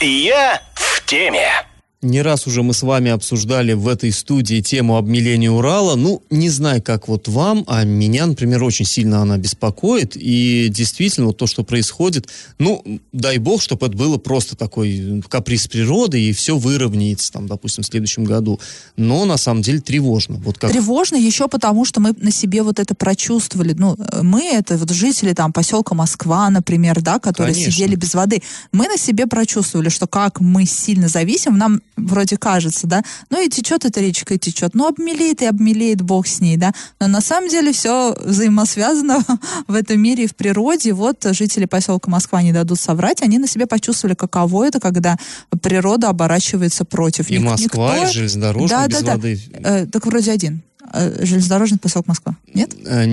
Я 0.00 0.60
в 0.74 1.04
теме. 1.06 1.73
Не 2.04 2.20
раз 2.20 2.46
уже 2.46 2.62
мы 2.62 2.74
с 2.74 2.82
вами 2.82 3.10
обсуждали 3.10 3.72
в 3.72 3.88
этой 3.88 4.12
студии 4.12 4.60
тему 4.60 4.98
обмеления 4.98 5.50
Урала. 5.50 5.96
Ну, 5.96 6.22
не 6.28 6.50
знаю, 6.50 6.82
как 6.82 7.08
вот 7.08 7.28
вам, 7.28 7.64
а 7.66 7.82
меня, 7.84 8.26
например, 8.26 8.62
очень 8.62 8.84
сильно 8.84 9.22
она 9.22 9.38
беспокоит. 9.38 10.12
И 10.14 10.68
действительно, 10.68 11.28
вот 11.28 11.38
то, 11.38 11.46
что 11.46 11.64
происходит, 11.64 12.28
ну, 12.58 12.84
дай 13.12 13.38
бог, 13.38 13.62
чтобы 13.62 13.86
это 13.86 13.96
было 13.96 14.18
просто 14.18 14.54
такой 14.54 15.22
каприз 15.30 15.66
природы, 15.66 16.20
и 16.22 16.32
все 16.34 16.58
выровняется, 16.58 17.32
там, 17.32 17.46
допустим, 17.46 17.84
в 17.84 17.86
следующем 17.86 18.24
году. 18.24 18.60
Но 18.98 19.24
на 19.24 19.38
самом 19.38 19.62
деле 19.62 19.80
тревожно. 19.80 20.36
Вот 20.44 20.58
как 20.58 20.70
Тревожно 20.70 21.16
еще 21.16 21.48
потому, 21.48 21.86
что 21.86 22.00
мы 22.00 22.12
на 22.20 22.30
себе 22.30 22.62
вот 22.62 22.80
это 22.80 22.94
прочувствовали. 22.94 23.72
Ну, 23.72 23.96
мы, 24.20 24.44
это 24.44 24.76
вот 24.76 24.90
жители 24.90 25.32
там 25.32 25.54
поселка 25.54 25.94
Москва, 25.94 26.50
например, 26.50 27.00
да, 27.00 27.18
которые 27.18 27.54
Конечно. 27.54 27.72
сидели 27.72 27.94
без 27.94 28.12
воды. 28.12 28.42
Мы 28.72 28.88
на 28.88 28.98
себе 28.98 29.26
прочувствовали, 29.26 29.88
что 29.88 30.06
как 30.06 30.40
мы 30.40 30.66
сильно 30.66 31.08
зависим, 31.08 31.56
нам 31.56 31.80
вроде 31.96 32.36
кажется, 32.36 32.86
да, 32.86 33.02
ну 33.30 33.44
и 33.44 33.48
течет 33.48 33.84
эта 33.84 34.00
речка, 34.00 34.34
и 34.34 34.38
течет. 34.38 34.74
Ну, 34.74 34.86
обмелеет 34.88 35.42
и 35.42 35.46
обмелеет, 35.46 36.02
бог 36.02 36.26
с 36.26 36.40
ней, 36.40 36.56
да. 36.56 36.72
Но 37.00 37.06
на 37.08 37.20
самом 37.20 37.48
деле 37.48 37.72
все 37.72 38.14
взаимосвязано 38.20 39.24
в 39.68 39.74
этом 39.74 40.00
мире 40.00 40.24
и 40.24 40.26
в 40.26 40.34
природе. 40.34 40.92
Вот 40.92 41.24
жители 41.30 41.64
поселка 41.66 42.10
Москва 42.10 42.42
не 42.42 42.52
дадут 42.52 42.80
соврать, 42.80 43.22
они 43.22 43.38
на 43.38 43.46
себе 43.46 43.66
почувствовали, 43.66 44.14
каково 44.14 44.66
это, 44.66 44.80
когда 44.80 45.16
природа 45.62 46.08
оборачивается 46.08 46.84
против. 46.84 47.30
и 47.30 47.34
Ник- 47.38 47.42
Москва, 47.44 47.94
никто- 47.96 48.08
и 48.10 48.12
железнодорожный 48.12 48.68
Да, 48.68 48.86
без 48.88 49.00
да, 49.00 49.06
да. 49.06 49.12
воды. 49.14 49.40
Э, 49.52 49.86
так 49.86 50.06
вроде 50.06 50.32
один. 50.32 50.62
Э, 50.92 51.24
железнодорожный 51.24 51.78
поселок 51.78 52.06
Москва. 52.06 52.36
Нет? 52.52 52.74
Э, 52.84 53.06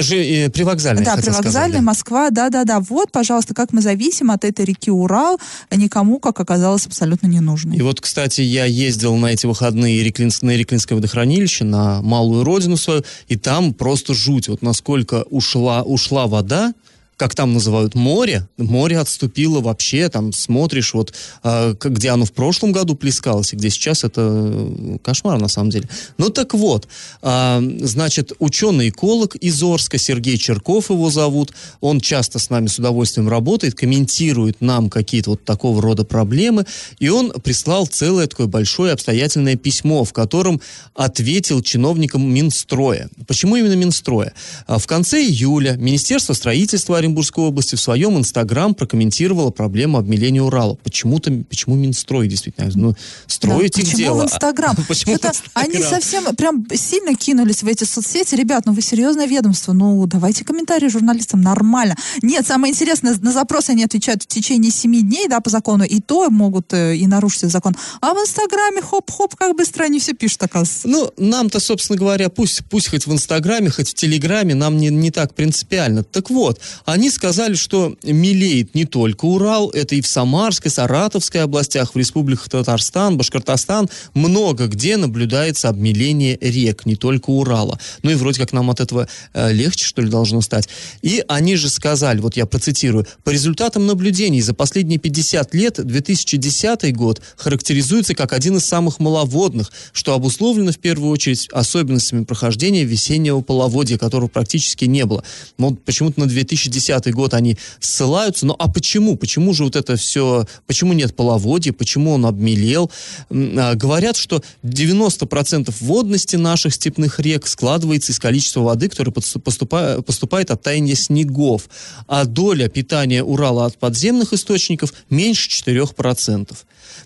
же- 0.00 0.24
э, 0.24 0.50
Привокзальный, 0.50 1.04
да, 1.04 1.16
привокзальный, 1.16 1.50
сказать, 1.50 1.72
да. 1.72 1.80
Москва, 1.82 2.30
да-да-да. 2.30 2.80
Вот, 2.80 3.10
пожалуйста, 3.12 3.54
как 3.54 3.72
мы 3.72 3.82
зависим 3.82 4.30
от 4.30 4.44
этой 4.44 4.64
реки 4.64 4.90
Урал, 4.90 5.38
никому, 5.74 6.20
как 6.20 6.38
оказалось, 6.40 6.86
абсолютно 6.86 7.26
не 7.26 7.40
нужно. 7.40 7.74
И 7.74 7.82
вот, 7.82 8.00
кстати, 8.00 8.40
я 8.42 8.64
ездил 8.66 9.16
на 9.16 9.26
эти 9.26 9.46
выходные 9.46 10.02
Реклинск- 10.04 10.44
на 10.44 10.56
Реклинское 10.56 10.96
водохранилище, 10.96 11.64
на 11.64 12.02
малую 12.02 12.44
родину 12.44 12.76
свою, 12.76 13.02
и 13.26 13.36
там 13.36 13.74
просто 13.74 14.14
жуть. 14.14 14.48
Вот 14.48 14.62
насколько 14.62 15.24
ушла, 15.28 15.82
ушла 15.82 16.26
вода, 16.28 16.72
как 17.18 17.34
там 17.34 17.52
называют, 17.52 17.96
море, 17.96 18.46
море 18.56 18.98
отступило 18.98 19.60
вообще, 19.60 20.08
там 20.08 20.32
смотришь, 20.32 20.94
вот 20.94 21.12
э, 21.42 21.74
где 21.82 22.10
оно 22.10 22.24
в 22.24 22.32
прошлом 22.32 22.70
году 22.70 22.94
плескалось, 22.94 23.52
и 23.52 23.56
где 23.56 23.70
сейчас 23.70 24.04
это 24.04 24.22
э, 24.24 24.98
кошмар 25.02 25.40
на 25.40 25.48
самом 25.48 25.70
деле. 25.70 25.88
Ну 26.16 26.30
так 26.30 26.54
вот, 26.54 26.86
а, 27.20 27.60
значит, 27.80 28.32
ученый-эколог 28.38 29.34
из 29.34 29.60
Орска, 29.60 29.98
Сергей 29.98 30.38
Черков 30.38 30.90
его 30.90 31.10
зовут, 31.10 31.52
он 31.80 32.00
часто 32.00 32.38
с 32.38 32.50
нами 32.50 32.68
с 32.68 32.78
удовольствием 32.78 33.28
работает, 33.28 33.74
комментирует 33.74 34.60
нам 34.60 34.88
какие-то 34.88 35.30
вот 35.30 35.44
такого 35.44 35.82
рода 35.82 36.04
проблемы, 36.04 36.66
и 37.00 37.08
он 37.08 37.32
прислал 37.42 37.88
целое 37.88 38.28
такое 38.28 38.46
большое 38.46 38.92
обстоятельное 38.92 39.56
письмо, 39.56 40.04
в 40.04 40.12
котором 40.12 40.60
ответил 40.94 41.62
чиновникам 41.62 42.32
Минстроя. 42.32 43.10
Почему 43.26 43.56
именно 43.56 43.74
Минстроя? 43.74 44.34
А 44.68 44.78
В 44.78 44.86
конце 44.86 45.20
июля 45.20 45.72
Министерство 45.72 46.32
строительства 46.32 46.96
Оренбургской 47.08 47.44
области 47.44 47.74
в 47.74 47.80
своем 47.80 48.18
инстаграм 48.18 48.74
прокомментировало 48.74 49.50
проблему 49.50 49.98
обмеления 49.98 50.42
Урала. 50.42 50.74
Почему-то, 50.76 51.32
почему 51.48 51.74
Минстрой 51.74 52.28
действительно? 52.28 52.70
Ну, 52.74 52.94
строить 53.26 53.72
Да, 53.74 53.80
их 53.80 53.86
почему 53.86 53.96
дело. 53.98 54.20
в 54.20 54.24
Инстаграм? 54.24 54.76
Почему 54.88 55.14
в 55.14 55.18
Что-то 55.18 55.32
они 55.54 55.76
Инстаграм? 55.76 56.00
совсем 56.02 56.36
прям 56.36 56.66
сильно 56.74 57.14
кинулись 57.14 57.62
в 57.62 57.66
эти 57.66 57.84
соцсети. 57.84 58.34
Ребят, 58.34 58.66
ну 58.66 58.72
вы 58.72 58.82
серьезное 58.82 59.26
ведомство, 59.26 59.72
ну 59.72 60.06
давайте 60.06 60.44
комментарии 60.44 60.88
журналистам 60.88 61.40
нормально. 61.40 61.96
Нет, 62.22 62.46
самое 62.46 62.72
интересное, 62.72 63.16
на 63.20 63.32
запросы 63.32 63.70
они 63.70 63.84
отвечают 63.84 64.22
в 64.22 64.26
течение 64.26 64.70
семи 64.70 65.00
дней, 65.02 65.28
да, 65.28 65.40
по 65.40 65.50
закону, 65.50 65.84
и 65.84 66.00
то 66.00 66.28
могут 66.30 66.72
э, 66.74 66.96
и 66.96 67.06
нарушить 67.06 67.40
этот 67.44 67.52
закон. 67.52 67.76
А 68.00 68.12
в 68.14 68.18
Инстаграме 68.18 68.82
хоп-хоп, 68.82 69.34
как 69.36 69.56
быстро 69.56 69.84
они 69.84 69.98
все 69.98 70.12
пишут, 70.12 70.42
оказывается. 70.42 70.88
Ну, 70.88 71.10
нам-то, 71.16 71.60
собственно 71.60 71.98
говоря, 71.98 72.28
пусть, 72.28 72.62
пусть 72.70 72.88
хоть 72.88 73.06
в 73.06 73.12
Инстаграме, 73.12 73.70
хоть 73.70 73.88
в 73.90 73.94
Телеграме, 73.94 74.54
нам 74.54 74.76
не, 74.76 74.88
не 74.88 75.10
так 75.10 75.34
принципиально. 75.34 76.02
Так 76.04 76.30
вот, 76.30 76.60
они 76.84 76.97
сказали, 77.10 77.54
что 77.54 77.96
мелеет 78.02 78.74
не 78.74 78.84
только 78.84 79.24
Урал, 79.26 79.70
это 79.70 79.94
и 79.94 80.00
в 80.00 80.06
Самарской, 80.08 80.70
Саратовской 80.70 81.42
областях, 81.42 81.94
в 81.94 81.96
республиках 81.96 82.48
Татарстан, 82.48 83.16
Башкортостан, 83.16 83.88
много 84.14 84.66
где 84.66 84.96
наблюдается 84.96 85.68
обмеление 85.68 86.36
рек, 86.40 86.86
не 86.86 86.96
только 86.96 87.30
Урала. 87.30 87.78
Ну 88.02 88.10
и 88.10 88.14
вроде 88.14 88.40
как 88.40 88.52
нам 88.52 88.70
от 88.70 88.80
этого 88.80 89.08
э, 89.32 89.52
легче, 89.52 89.84
что 89.84 90.02
ли, 90.02 90.08
должно 90.08 90.40
стать. 90.40 90.68
И 91.02 91.22
они 91.28 91.54
же 91.54 91.70
сказали, 91.70 92.18
вот 92.18 92.36
я 92.36 92.46
процитирую, 92.46 93.06
по 93.22 93.30
результатам 93.30 93.86
наблюдений 93.86 94.40
за 94.40 94.54
последние 94.54 94.98
50 94.98 95.54
лет 95.54 95.86
2010 95.86 96.96
год 96.96 97.22
характеризуется 97.36 98.14
как 98.14 98.32
один 98.32 98.56
из 98.56 98.64
самых 98.64 98.98
маловодных, 98.98 99.70
что 99.92 100.14
обусловлено 100.14 100.72
в 100.72 100.78
первую 100.78 101.10
очередь 101.10 101.48
особенностями 101.52 102.24
прохождения 102.24 102.84
весеннего 102.84 103.40
половодья, 103.40 103.98
которого 103.98 104.28
практически 104.28 104.86
не 104.86 105.04
было. 105.04 105.22
Но 105.58 105.68
вот 105.70 105.84
почему-то 105.84 106.20
на 106.20 106.26
2010 106.26 106.87
год 107.12 107.34
они 107.34 107.56
ссылаются. 107.80 108.46
Ну 108.46 108.54
а 108.58 108.68
почему? 108.68 109.16
Почему 109.16 109.54
же 109.54 109.64
вот 109.64 109.76
это 109.76 109.96
все, 109.96 110.46
почему 110.66 110.92
нет 110.92 111.14
половодья, 111.14 111.72
почему 111.72 112.12
он 112.12 112.26
обмелел? 112.26 112.90
А, 113.30 113.74
Говорят, 113.74 114.16
что 114.16 114.42
90% 114.62 115.74
водности 115.80 116.36
наших 116.36 116.74
степных 116.74 117.20
рек 117.20 117.46
складывается 117.46 118.12
из 118.12 118.18
количества 118.18 118.60
воды, 118.60 118.86
подс- 118.86 119.40
поступа- 119.40 120.02
поступает 120.02 120.50
от 120.50 120.62
таяния 120.62 120.94
снегов, 120.94 121.68
а 122.06 122.24
доля 122.24 122.68
питания 122.68 123.22
Урала 123.22 123.66
от 123.66 123.78
подземных 123.78 124.32
источников 124.32 124.92
меньше 125.10 125.48
4%. 125.50 126.56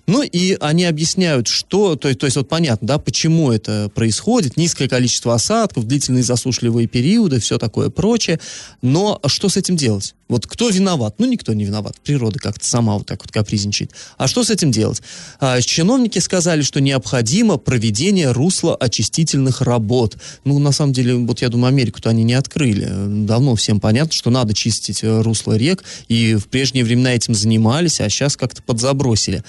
Ну 0.07 0.23
и 0.23 0.57
они 0.61 0.85
объясняют, 0.85 1.47
что, 1.49 1.97
то, 1.97 2.13
то 2.15 2.27
есть 2.27 2.37
вот 2.37 2.49
понятно, 2.49 2.89
да, 2.89 2.99
почему 2.99 3.53
это 3.53 3.91
происходит, 3.95 4.57
низкое 4.57 4.89
количество 4.89 5.35
осадков, 5.35 5.87
длительные 5.87 6.23
засушливые 6.23 6.89
периоды, 6.89 7.41
все 7.41 7.59
такое 7.59 7.89
прочее, 7.89 8.41
но 8.81 9.21
что 9.27 9.49
с 9.49 9.57
этим 9.57 9.72
делать? 9.77 10.15
Вот 10.29 10.47
кто 10.47 10.71
виноват? 10.71 11.17
Ну, 11.19 11.27
никто 11.27 11.53
не 11.53 11.65
виноват. 11.65 11.97
Природа 12.03 12.39
как-то 12.39 12.67
сама 12.67 12.97
вот 12.97 13.07
так 13.07 13.21
вот 13.23 13.31
капризничает. 13.31 13.93
А 14.17 14.29
что 14.29 14.45
с 14.45 14.51
этим 14.51 14.71
делать? 14.71 15.03
А, 15.41 15.61
чиновники 15.61 16.19
сказали, 16.19 16.63
что 16.63 16.81
необходимо 16.81 17.59
проведение 17.59 18.33
русла 18.33 18.75
очистительных 18.75 19.61
работ. 19.61 20.17
Ну, 20.45 20.59
на 20.59 20.73
самом 20.73 20.93
деле, 20.93 21.17
вот 21.17 21.43
я 21.43 21.49
думаю, 21.49 21.69
Америку-то 21.69 22.11
они 22.11 22.25
не 22.25 22.35
открыли. 22.35 22.91
Давно 23.27 23.55
всем 23.57 23.81
понятно, 23.81 24.13
что 24.13 24.31
надо 24.31 24.55
чистить 24.55 25.05
э, 25.05 25.21
русло 25.21 25.57
рек, 25.57 25.85
и 26.09 26.35
в 26.35 26.47
прежние 26.49 26.85
времена 26.85 27.15
этим 27.15 27.35
занимались, 27.35 28.01
а 28.01 28.09
сейчас 28.09 28.37
как-то 28.37 28.63
подзабросили. 28.63 29.45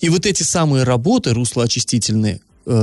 И 0.00 0.08
вот 0.08 0.26
эти 0.26 0.42
самые 0.42 0.84
работы, 0.84 1.32
руслоочистительные, 1.32 2.40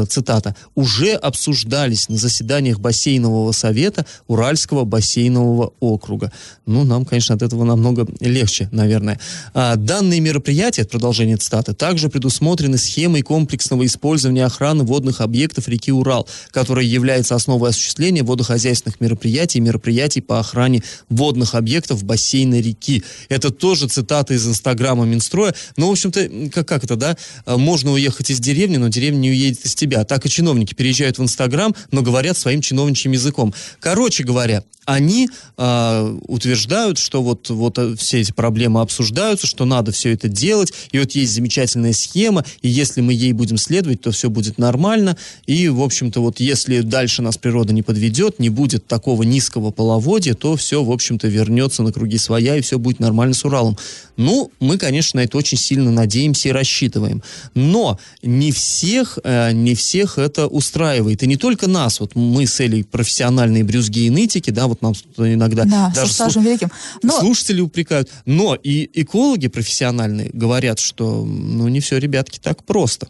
цитата, 0.10 0.56
уже 0.76 1.14
обсуждались 1.14 2.10
на 2.10 2.18
заседаниях 2.18 2.80
бассейнового 2.80 3.52
совета 3.52 4.06
Уральского 4.28 4.84
бассейнового 4.86 5.74
округа. 5.80 6.32
Ну, 6.66 6.84
нам, 6.84 7.06
конечно, 7.06 7.36
от 7.36 7.42
этого 7.42 7.64
намного 7.64 8.08
легче, 8.20 8.70
наверное. 8.72 9.20
А, 9.54 9.76
данные 9.76 10.20
мероприятия, 10.20 10.86
продолжение 10.86 11.38
цитаты, 11.38 11.74
также 11.74 12.10
предусмотрены 12.10 12.78
схемой 12.78 13.22
комплексного 13.22 13.86
использования 13.86 14.46
охраны 14.46 14.84
водных 14.84 15.22
объектов 15.22 15.68
реки 15.68 15.92
Урал, 15.92 16.28
которая 16.52 16.86
является 16.86 17.36
основой 17.36 17.72
осуществления 17.72 18.24
водохозяйственных 18.24 19.00
мероприятий 19.00 19.60
и 19.60 19.62
мероприятий 19.62 20.22
по 20.22 20.40
охране 20.40 20.84
водных 21.10 21.56
объектов 21.56 22.04
бассейна 22.04 22.60
реки. 22.60 23.04
Это 23.30 23.50
тоже 23.50 23.88
цитата 23.88 24.34
из 24.34 24.48
инстаграма 24.48 25.06
Минстроя. 25.06 25.54
Ну, 25.78 25.88
в 25.88 25.92
общем-то, 25.92 26.50
как, 26.54 26.68
как 26.68 26.84
это, 26.84 26.96
да? 26.96 27.18
А, 27.46 27.58
можно 27.58 27.92
уехать 27.92 28.30
из 28.30 28.40
деревни, 28.40 28.78
но 28.78 28.88
деревня 28.90 29.20
не 29.20 29.30
уедет 29.30 29.66
тебя. 29.76 30.04
Так 30.04 30.26
и 30.26 30.30
чиновники 30.30 30.74
переезжают 30.74 31.18
в 31.18 31.24
Инстаграм, 31.24 31.76
но 31.92 32.02
говорят 32.02 32.38
своим 32.38 32.62
чиновничьим 32.62 33.12
языком. 33.12 33.54
Короче 33.80 34.24
говоря, 34.24 34.64
они 34.90 35.30
э, 35.58 36.18
утверждают, 36.28 36.98
что 36.98 37.22
вот, 37.22 37.50
вот 37.50 37.78
э, 37.78 37.96
все 37.96 38.22
эти 38.22 38.32
проблемы 38.32 38.82
обсуждаются, 38.82 39.46
что 39.46 39.66
надо 39.66 39.92
все 39.92 40.14
это 40.14 40.28
делать, 40.30 40.74
и 40.92 40.98
вот 40.98 41.12
есть 41.12 41.34
замечательная 41.34 41.94
схема, 41.94 42.44
и 42.64 42.70
если 42.70 43.02
мы 43.02 43.14
ей 43.14 43.34
будем 43.34 43.58
следовать, 43.58 44.02
то 44.02 44.12
все 44.12 44.32
будет 44.32 44.58
нормально, 44.58 45.16
и, 45.46 45.70
в 45.70 45.84
общем-то, 45.84 46.22
вот 46.22 46.40
если 46.40 46.82
дальше 46.82 47.22
нас 47.22 47.38
природа 47.38 47.72
не 47.72 47.84
подведет, 47.84 48.40
не 48.40 48.50
будет 48.50 48.88
такого 48.88 49.22
низкого 49.22 49.70
половодья, 49.70 50.34
то 50.34 50.56
все, 50.56 50.84
в 50.84 50.92
общем-то, 50.92 51.28
вернется 51.28 51.84
на 51.84 51.94
круги 51.94 52.18
своя, 52.18 52.56
и 52.56 52.62
все 52.62 52.80
будет 52.80 53.00
нормально 53.00 53.36
с 53.36 53.46
Уралом. 53.46 53.78
Ну, 54.18 54.52
мы, 54.60 54.78
конечно, 54.78 55.20
на 55.20 55.24
это 55.24 55.38
очень 55.38 55.58
сильно 55.58 55.92
надеемся 55.92 56.50
и 56.50 56.52
рассчитываем. 56.52 57.22
Но 57.54 58.00
не 58.24 58.52
всех, 58.52 59.20
э, 59.24 59.52
не 59.64 59.76
всех 59.76 60.18
это 60.18 60.48
устраивает. 60.48 61.24
И 61.24 61.28
не 61.28 61.38
только 61.38 61.68
нас. 61.68 62.00
Вот 62.00 62.16
мы 62.16 62.46
с 62.46 62.60
Элей 62.60 62.84
профессиональные 62.84 63.64
брюзги 63.64 64.06
и 64.06 64.10
нытики, 64.10 64.50
да, 64.50 64.68
вот 64.68 64.82
нам 64.82 64.94
иногда 65.18 65.66
да, 65.66 65.92
даже 65.94 66.08
со 66.10 66.14
стажем 66.14 66.44
великим. 66.44 66.72
Но... 67.04 67.20
слушатели 67.20 67.62
упрекают. 67.62 68.10
Но 68.26 68.56
и 68.56 68.90
экологи 68.94 69.48
профессиональные 69.48 70.30
говорят, 70.34 70.80
что 70.80 71.26
ну 71.26 71.68
не 71.68 71.80
все, 71.80 71.98
ребятки, 71.98 72.40
так 72.40 72.64
просто. 72.64 73.10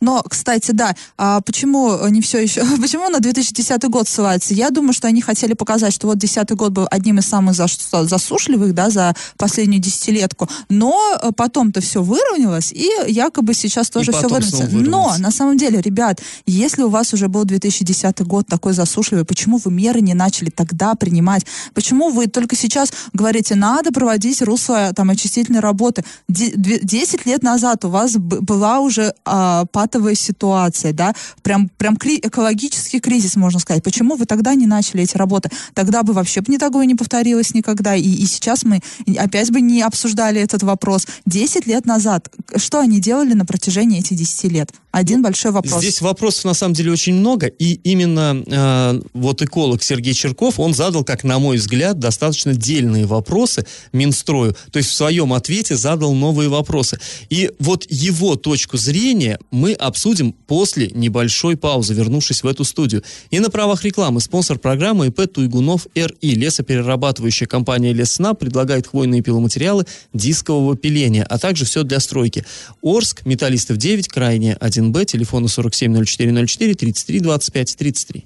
Но, 0.00 0.22
кстати, 0.22 0.70
да, 0.72 0.94
а 1.16 1.40
почему 1.40 2.06
не 2.08 2.20
все 2.20 2.38
еще, 2.38 2.64
почему 2.80 3.08
на 3.08 3.20
2010 3.20 3.82
год 3.84 4.08
ссылается? 4.08 4.54
Я 4.54 4.70
думаю, 4.70 4.92
что 4.92 5.08
они 5.08 5.20
хотели 5.20 5.54
показать, 5.54 5.92
что 5.92 6.06
вот 6.06 6.18
2010 6.18 6.56
год 6.56 6.72
был 6.72 6.86
одним 6.90 7.18
из 7.18 7.26
самых 7.26 7.54
засушливых, 7.54 8.74
да, 8.74 8.90
за 8.90 9.14
последнюю 9.36 9.80
десятилетку, 9.80 10.48
но 10.68 11.18
э, 11.22 11.30
потом-то 11.36 11.80
все 11.80 12.02
выровнялось, 12.02 12.72
и 12.72 12.90
якобы 13.08 13.54
сейчас 13.54 13.90
тоже 13.90 14.12
все 14.12 14.28
выровняется. 14.28 14.68
Но, 14.70 15.14
на 15.18 15.30
самом 15.30 15.56
деле, 15.56 15.80
ребят, 15.80 16.20
если 16.46 16.82
у 16.82 16.88
вас 16.88 17.12
уже 17.14 17.28
был 17.28 17.44
2010 17.44 18.20
год 18.22 18.46
такой 18.46 18.72
засушливый, 18.72 19.24
почему 19.24 19.58
вы 19.58 19.70
меры 19.70 20.00
не 20.00 20.14
начали 20.14 20.50
тогда 20.50 20.94
принимать? 20.94 21.46
Почему 21.74 22.10
вы 22.10 22.26
только 22.26 22.56
сейчас 22.56 22.92
говорите, 23.12 23.54
надо 23.54 23.92
проводить 23.92 24.42
русло 24.42 24.92
там 24.94 25.10
очистительной 25.10 25.60
работы? 25.60 26.04
Десять 26.28 27.26
лет 27.26 27.42
назад 27.42 27.84
у 27.84 27.88
вас 27.88 28.16
была 28.16 28.80
уже 28.80 29.14
а, 29.24 29.64
патовая 29.70 30.14
ситуация, 30.14 30.92
да, 30.92 31.14
прям, 31.42 31.68
прям 31.76 31.96
кри- 31.96 32.20
экологический 32.22 33.00
кризис, 33.00 33.36
можно 33.36 33.60
сказать. 33.60 33.82
Почему 33.82 34.16
вы 34.16 34.24
тогда 34.24 34.54
не 34.54 34.66
начали 34.66 35.02
эти 35.02 35.16
работы? 35.16 35.50
Тогда 35.74 36.02
бы 36.02 36.12
вообще 36.12 36.40
бы 36.40 36.50
не 36.50 36.58
такое 36.58 36.86
не 36.86 36.94
повторилось 36.94 37.54
никогда. 37.54 37.94
И, 37.94 38.02
и 38.02 38.26
сейчас 38.26 38.64
мы 38.64 38.80
опять 39.16 39.50
бы 39.50 39.60
не 39.60 39.82
обсуждали 39.82 40.40
этот 40.40 40.62
вопрос. 40.62 41.06
Десять 41.26 41.66
лет 41.66 41.86
назад, 41.86 42.30
что 42.56 42.80
они 42.80 43.00
делали 43.00 43.34
на 43.34 43.44
протяжении 43.44 44.00
этих 44.00 44.16
десяти 44.16 44.48
лет? 44.48 44.72
Один 44.98 45.22
большой 45.22 45.52
вопрос. 45.52 45.78
Здесь 45.78 46.00
вопросов 46.00 46.44
на 46.44 46.54
самом 46.54 46.74
деле 46.74 46.90
очень 46.90 47.14
много, 47.14 47.46
и 47.46 47.74
именно 47.84 48.42
э, 48.44 49.00
вот 49.14 49.40
эколог 49.42 49.80
Сергей 49.80 50.12
Черков, 50.12 50.58
он 50.58 50.74
задал, 50.74 51.04
как 51.04 51.22
на 51.22 51.38
мой 51.38 51.58
взгляд, 51.58 52.00
достаточно 52.00 52.52
дельные 52.52 53.06
вопросы 53.06 53.64
Минстрою, 53.92 54.56
то 54.72 54.78
есть 54.78 54.90
в 54.90 54.94
своем 54.94 55.34
ответе 55.34 55.76
задал 55.76 56.14
новые 56.14 56.48
вопросы. 56.48 56.98
И 57.30 57.52
вот 57.60 57.86
его 57.88 58.34
точку 58.34 58.76
зрения 58.76 59.38
мы 59.52 59.72
обсудим 59.74 60.32
после 60.32 60.88
небольшой 60.88 61.56
паузы, 61.56 61.94
вернувшись 61.94 62.42
в 62.42 62.48
эту 62.48 62.64
студию. 62.64 63.04
И 63.30 63.38
на 63.38 63.50
правах 63.50 63.84
рекламы 63.84 64.20
спонсор 64.20 64.58
программы 64.58 65.06
ИП 65.06 65.32
Туйгунов 65.32 65.86
РИ. 65.94 66.34
Лесоперерабатывающая 66.34 67.46
компания 67.46 67.92
Лесна 67.92 68.34
предлагает 68.34 68.88
хвойные 68.88 69.22
пиломатериалы 69.22 69.84
дискового 70.12 70.76
пиления, 70.76 71.22
а 71.22 71.38
также 71.38 71.64
все 71.66 71.84
для 71.84 72.00
стройки. 72.00 72.44
Орск, 72.82 73.24
Металлистов 73.26 73.76
9, 73.76 74.08
крайне 74.08 74.54
1Б, 74.88 75.04
телефону 75.04 75.48
470404 75.48 76.74
33 76.74 77.20
25 77.20 77.76
33. 77.76 78.24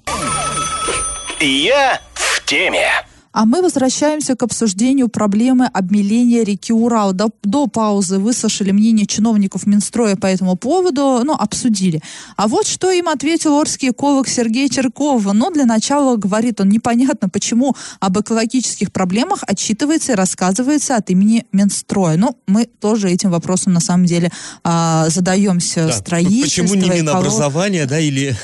Я 1.41 1.99
в 2.13 2.41
теме. 2.45 3.05
А 3.33 3.45
мы 3.45 3.63
возвращаемся 3.63 4.35
к 4.35 4.43
обсуждению 4.43 5.09
проблемы 5.09 5.65
обмеления 5.65 6.43
реки 6.43 6.71
Урал. 6.71 7.13
До, 7.13 7.31
до 7.41 7.65
паузы 7.65 8.19
выслушали 8.19 8.69
мнение 8.69 9.07
чиновников 9.07 9.65
Минстроя 9.65 10.15
по 10.15 10.27
этому 10.27 10.55
поводу, 10.55 11.21
ну, 11.23 11.33
обсудили. 11.33 12.01
А 12.37 12.47
вот 12.47 12.67
что 12.67 12.91
им 12.91 13.09
ответил 13.09 13.55
орский 13.55 13.89
эколог 13.89 14.27
Сергей 14.27 14.69
Черков. 14.69 15.25
Но 15.33 15.49
для 15.49 15.65
начала, 15.65 16.15
говорит 16.15 16.61
он, 16.61 16.69
непонятно, 16.69 17.27
почему 17.27 17.75
об 17.99 18.19
экологических 18.19 18.91
проблемах 18.91 19.43
отчитывается 19.47 20.11
и 20.11 20.15
рассказывается 20.15 20.95
от 20.95 21.09
имени 21.09 21.45
Минстроя. 21.51 22.17
Ну, 22.17 22.37
мы 22.45 22.65
тоже 22.65 23.09
этим 23.09 23.31
вопросом 23.31 23.73
на 23.73 23.79
самом 23.79 24.05
деле 24.05 24.31
а, 24.63 25.09
задаемся. 25.09 25.87
Да. 25.87 25.93
Строительство, 25.93 26.61
Почему 26.61 26.75
не 26.75 26.87
Минобразование, 26.87 27.87
да, 27.87 27.99
или... 27.99 28.35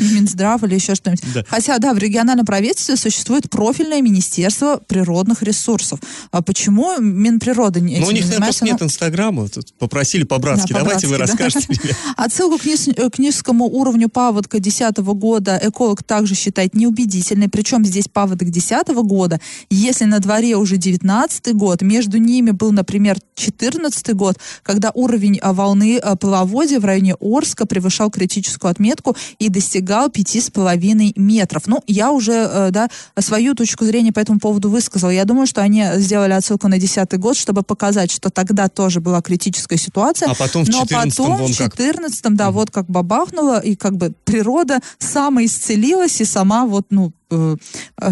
Минздрав 0.00 0.62
или 0.62 0.76
еще 0.76 0.94
что-нибудь. 0.94 1.24
Да. 1.34 1.44
Хотя, 1.48 1.78
да, 1.78 1.92
в 1.94 1.98
региональном 1.98 2.46
правительстве 2.46 2.96
существует 2.96 3.50
профильное 3.50 4.00
министерство 4.00 4.19
Министерство 4.20 4.82
природных 4.86 5.42
ресурсов. 5.42 5.98
А 6.30 6.42
почему 6.42 6.98
Минприрода 7.00 7.80
не 7.80 7.98
Ну, 7.98 8.08
у 8.08 8.10
них, 8.10 8.24
наверное, 8.24 8.46
просто 8.48 8.64
нет 8.66 8.82
Инстаграма. 8.82 9.48
Тут 9.48 9.72
попросили 9.78 10.24
по-братски. 10.24 10.74
Да, 10.74 10.80
Давайте 10.80 11.06
по 11.06 11.12
вы 11.12 11.18
да. 11.18 11.24
расскажете. 11.24 11.66
Отсылку 12.18 12.58
к, 12.58 12.66
низ, 12.66 12.88
к 13.12 13.18
низкому 13.18 13.64
уровню 13.64 14.10
паводка 14.10 14.60
2010 14.60 14.98
года 14.98 15.58
эколог 15.62 16.02
также 16.02 16.34
считает 16.34 16.74
неубедительной. 16.74 17.48
Причем 17.48 17.82
здесь 17.86 18.08
паводок 18.12 18.50
2010 18.50 18.88
года. 19.06 19.40
Если 19.70 20.04
на 20.04 20.18
дворе 20.18 20.56
уже 20.56 20.76
19 20.76 21.54
год, 21.54 21.80
между 21.80 22.18
ними 22.18 22.50
был, 22.50 22.72
например, 22.72 23.16
14 23.36 24.14
год, 24.14 24.36
когда 24.62 24.90
уровень 24.92 25.38
а, 25.40 25.54
волны 25.54 25.96
а, 25.96 26.16
половодья 26.16 26.78
в 26.78 26.84
районе 26.84 27.14
Орска 27.20 27.64
превышал 27.64 28.10
критическую 28.10 28.70
отметку 28.70 29.16
и 29.38 29.48
достигал 29.48 30.08
5,5 30.08 31.12
метров. 31.16 31.66
Ну, 31.66 31.82
я 31.86 32.12
уже 32.12 32.32
э, 32.32 32.70
да, 32.70 32.90
свою 33.18 33.54
точку 33.54 33.86
зрения 33.86 34.09
мнение 34.10 34.12
по 34.12 34.20
этому 34.20 34.38
поводу 34.38 34.70
высказал. 34.70 35.10
Я 35.10 35.24
думаю, 35.24 35.46
что 35.46 35.62
они 35.62 35.84
сделали 35.96 36.32
отсылку 36.32 36.68
на 36.68 36.78
2010 36.78 37.18
год, 37.18 37.36
чтобы 37.36 37.62
показать, 37.62 38.10
что 38.10 38.30
тогда 38.30 38.68
тоже 38.68 39.00
была 39.00 39.20
критическая 39.22 39.78
ситуация. 39.78 40.30
А 40.30 40.34
потом 40.34 40.64
в 40.64 40.70
14 40.70 41.18
Но 41.18 41.24
потом 41.24 41.46
в 41.46 41.56
14 41.56 42.36
да, 42.36 42.48
угу. 42.48 42.58
вот 42.58 42.70
как 42.70 42.86
бабахнуло, 42.86 43.60
и 43.60 43.76
как 43.76 43.96
бы 43.96 44.12
природа 44.24 44.80
самоисцелилась 44.98 46.20
и 46.20 46.24
сама 46.24 46.66
вот, 46.66 46.86
ну, 46.90 47.12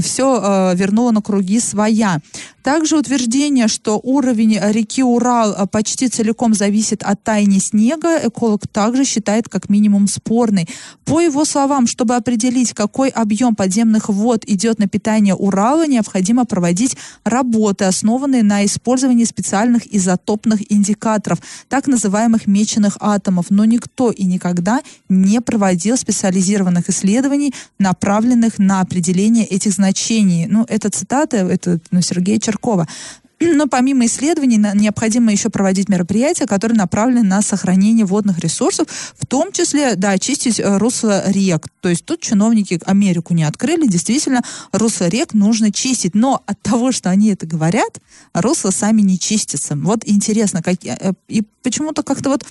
все 0.01 0.41
э, 0.43 0.77
вернула 0.77 1.11
на 1.11 1.23
круги 1.23 1.61
своя. 1.61 2.21
Также 2.63 2.99
утверждение, 2.99 3.67
что 3.67 3.99
уровень 4.03 4.59
реки 4.61 5.03
Урал 5.03 5.53
э, 5.53 5.67
почти 5.67 6.09
целиком 6.09 6.55
зависит 6.55 7.03
от 7.03 7.23
таяния 7.23 7.61
снега, 7.61 8.19
эколог 8.29 8.67
также 8.69 9.05
считает 9.05 9.49
как 9.49 9.71
минимум 9.71 10.07
спорный. 10.07 10.69
По 11.05 11.21
его 11.21 11.45
словам, 11.45 11.87
чтобы 11.87 12.15
определить, 12.15 12.75
какой 12.75 13.09
объем 13.09 13.55
подземных 13.55 14.09
вод 14.09 14.45
идет 14.47 14.79
на 14.79 14.87
питание 14.87 15.35
Урала, 15.35 15.87
необходимо 15.87 16.45
проводить 16.45 16.97
работы, 17.25 17.87
основанные 17.87 18.43
на 18.43 18.65
использовании 18.67 19.25
специальных 19.25 19.83
изотопных 19.93 20.61
индикаторов, 20.71 21.39
так 21.69 21.87
называемых 21.87 22.47
меченых 22.47 22.99
атомов. 23.01 23.47
Но 23.49 23.65
никто 23.65 24.11
и 24.11 24.25
никогда 24.25 24.83
не 25.09 25.41
проводил 25.41 25.97
специализированных 25.97 26.91
исследований, 26.91 27.55
направленных 27.79 28.59
на 28.59 28.83
определение 28.83 29.08
этих 29.45 29.73
значений. 29.73 30.47
Ну, 30.47 30.65
это 30.69 30.91
цитата, 30.91 31.37
это 31.39 31.81
ну, 31.91 32.01
Черков 32.03 32.41
Черкова. 32.43 32.89
Но 33.41 33.69
помимо 33.69 34.07
исследований 34.07 34.57
необходимо 34.57 35.31
еще 35.31 35.49
проводить 35.49 35.89
мероприятия, 35.89 36.47
которые 36.47 36.77
направлены 36.77 37.23
на 37.23 37.41
сохранение 37.41 38.05
водных 38.05 38.41
ресурсов, 38.41 38.89
в 39.17 39.27
том 39.27 39.53
числе, 39.53 39.95
да, 39.95 40.11
очистить 40.11 40.59
э, 40.59 40.77
русло 40.79 41.23
рек. 41.31 41.67
То 41.81 41.89
есть 41.89 42.05
тут 42.05 42.21
чиновники 42.21 42.81
Америку 42.85 43.35
не 43.35 43.45
открыли, 43.45 43.87
действительно, 43.87 44.43
русло 44.73 45.07
рек 45.07 45.35
нужно 45.35 45.71
чистить. 45.71 46.15
Но 46.17 46.43
от 46.47 46.61
того, 46.63 46.91
что 46.91 47.11
они 47.11 47.31
это 47.31 47.47
говорят, 47.47 48.01
русла 48.35 48.71
сами 48.71 49.03
не 49.03 49.19
чистятся. 49.19 49.77
Вот 49.77 50.01
интересно, 50.05 50.61
как, 50.61 50.85
э, 50.85 51.13
и 51.29 51.45
почему-то 51.63 52.03
как-то 52.03 52.31
вот 52.31 52.45